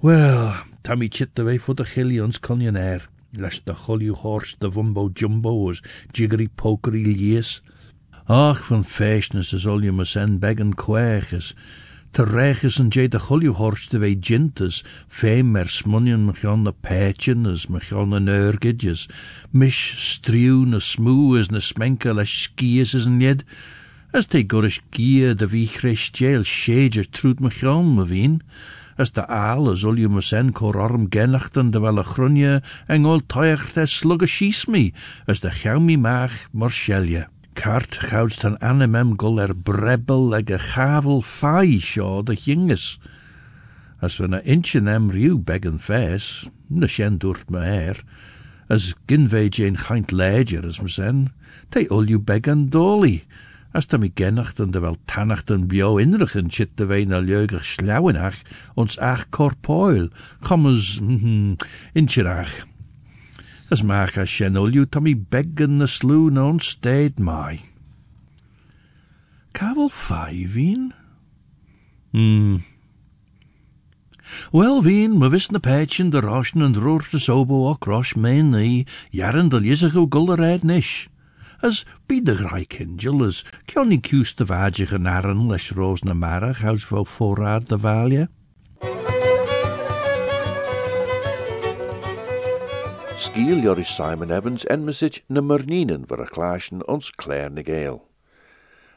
Well, 0.00 0.54
Tommy 0.82 1.08
chit 1.08 1.34
de 1.34 1.42
way 1.42 1.58
voor 1.58 1.74
de 1.74 1.84
gillions 1.84 2.40
conjonair, 2.40 3.08
les 3.30 3.60
de 3.64 3.74
cholju 3.74 4.12
horse 4.12 4.54
de 4.58 4.70
vumbo 4.70 5.10
jumbo's, 5.14 5.82
jiggery 6.12 6.48
pokery 6.54 7.02
lies. 7.02 7.62
Ach, 8.26 8.64
van 8.64 8.84
feestnes 8.84 9.52
is 9.52 9.66
al 9.66 9.80
je 9.80 9.92
me 9.92 10.04
sen 10.04 10.38
beggen 10.38 10.74
kweges. 10.74 11.54
Te 12.10 12.24
reches 12.24 12.78
en 12.78 12.88
jay 12.88 13.08
de 13.08 13.18
cholju 13.18 13.52
horse 13.52 13.88
de 13.88 13.98
way 13.98 14.16
jintes, 14.20 14.84
fame 15.08 15.50
mer 15.50 15.68
smunnion 15.68 16.24
mechon 16.24 16.64
de 16.64 16.72
peetjenes, 16.72 17.66
mechon 17.66 18.10
de 18.10 18.20
neurgidjes, 18.20 19.08
mish 19.50 19.94
striw 19.96 20.64
na 20.64 20.78
smoe 20.78 21.38
as 21.38 21.48
na 21.48 21.60
les 22.12 22.42
skies 22.42 22.94
is 22.94 23.06
en 23.06 23.20
jed, 23.20 23.44
as 24.12 24.26
te 24.26 24.44
gorish 24.46 24.80
gier 24.90 25.34
de 25.34 25.48
wie 25.48 25.66
christjeel 25.66 26.44
shager 26.44 27.10
troet 27.10 27.40
me 27.40 28.04
wien, 28.04 28.42
as 28.96 29.12
de 29.12 29.26
aal 29.26 29.74
je 29.74 30.08
me 30.08 30.20
sen 30.20 30.52
kor 30.52 30.80
arm 30.80 31.06
genachten 31.10 31.70
de 31.70 31.80
wel 31.80 31.98
a 31.98 32.02
grunje 32.02 32.62
en 32.86 33.06
ol 33.06 33.20
toicht 33.26 33.76
es 33.76 33.96
slugge 33.98 34.26
schies 34.26 34.66
mi, 34.66 34.92
as 35.26 35.40
de 35.40 35.50
gauw 35.50 35.80
mi 35.80 35.96
maag 35.96 36.48
marschelje. 36.52 37.26
Kart 37.54 37.96
gouds 38.10 38.36
tan 38.36 38.58
anemem 38.58 39.16
gul 39.16 39.40
er 39.40 39.54
brebbel 39.54 40.28
leg 40.28 40.50
a 40.50 40.58
chavel 40.58 41.22
fai 41.22 41.78
sio 41.78 42.22
de 42.22 42.34
jinges. 42.34 42.98
As 44.00 44.18
we 44.18 44.26
na 44.28 44.40
inchen 44.42 44.88
em 44.88 45.10
riw 45.10 45.38
beggen 45.38 45.78
fes, 45.78 46.48
na 46.68 46.86
shen 46.86 47.18
doert 47.18 47.50
me 47.50 47.60
her, 47.62 48.02
as 48.68 48.94
ginve 49.06 49.48
jane 49.50 49.76
chaint 49.76 50.12
ledger 50.12 50.66
as 50.66 50.80
me 50.82 50.88
sen, 50.88 51.30
te 51.70 51.86
ol 51.90 52.10
you 52.10 52.18
beggen 52.18 52.70
dolly, 52.70 53.24
as 53.74 53.88
da 53.90 53.98
mi 53.98 54.10
genachten 54.14 54.70
de 54.70 54.80
wel 54.80 54.96
tannachten 55.04 55.66
bio 55.66 55.96
inrichen 55.98 56.50
chit 56.50 56.76
de 56.78 56.86
wei 56.86 57.04
na 57.04 57.18
leugig 57.18 57.64
slauwenach, 57.64 58.38
ons 58.74 58.98
ach 58.98 59.28
corpoil, 59.28 60.08
commas, 60.40 61.00
mm, 61.02 61.56
incherach. 61.92 62.66
As 63.70 63.82
maak 63.82 64.16
as 64.16 64.30
shen 64.30 64.56
ol 64.56 64.70
you 64.70 64.86
tammy 64.86 65.16
beggen 65.18 65.76
na 65.82 65.86
slew 65.86 66.30
na 66.30 66.46
ons 66.46 66.68
steed 66.76 67.18
mai. 67.18 67.60
Kavel 69.52 69.88
vijfien? 69.88 70.92
Hmm. 72.10 72.62
Wel, 74.52 74.82
vien, 74.82 75.18
me 75.18 75.28
wist 75.28 75.50
na 75.50 75.58
peitjen 75.58 76.10
de 76.10 76.20
roschen 76.20 76.62
en 76.62 76.74
roer 76.78 77.06
de 77.10 77.18
sobo 77.18 77.68
ook 77.68 77.84
rosh 77.84 78.14
meen 78.14 78.50
nie, 78.50 78.86
jaren 79.10 79.48
de 79.48 79.60
lizig 79.60 79.92
gullered 80.08 80.62
nish. 80.62 81.08
As 81.64 81.86
be 82.06 82.20
de 82.20 82.34
graikingel, 82.36 83.22
as 83.24 83.38
kjonni 83.64 83.96
kius 84.04 84.34
de 84.36 84.44
vajige 84.44 84.98
narren 85.00 85.46
les 85.48 85.70
roos 85.72 86.02
na 86.04 86.12
marach, 86.12 86.60
houds 86.60 86.84
vo 86.84 87.04
voorraad 87.04 87.68
de 87.68 87.78
valje. 87.78 88.28
Skiel 93.16 93.62
Joris 93.64 93.94
Simon 93.94 94.30
Evans 94.30 94.66
en 94.66 94.84
message 94.84 95.22
na 95.26 95.40
marninen 95.40 96.04
voor 96.06 96.20
a 96.20 96.28
klaasjen 96.28 96.86
ons 96.86 97.10
Claire 97.10 97.50
Nigale. 97.50 98.02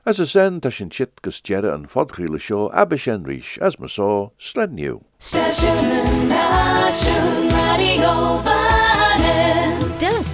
As 0.03 0.19
a 0.19 0.25
sen 0.25 0.59
ta 0.59 0.69
sin 0.69 0.89
chit 0.89 1.21
gus 1.21 1.39
jere 1.39 1.71
an 1.71 1.87
fodgrile 1.87 2.39
show 2.39 2.67
abishen 2.73 3.23
rish 3.23 3.57
as 3.61 3.79
ma 3.79 3.87
saw 3.87 4.29
sled 4.37 4.73
new. 4.73 4.99
Station 5.19 6.27
Nation 6.27 7.47
Radio 7.47 8.56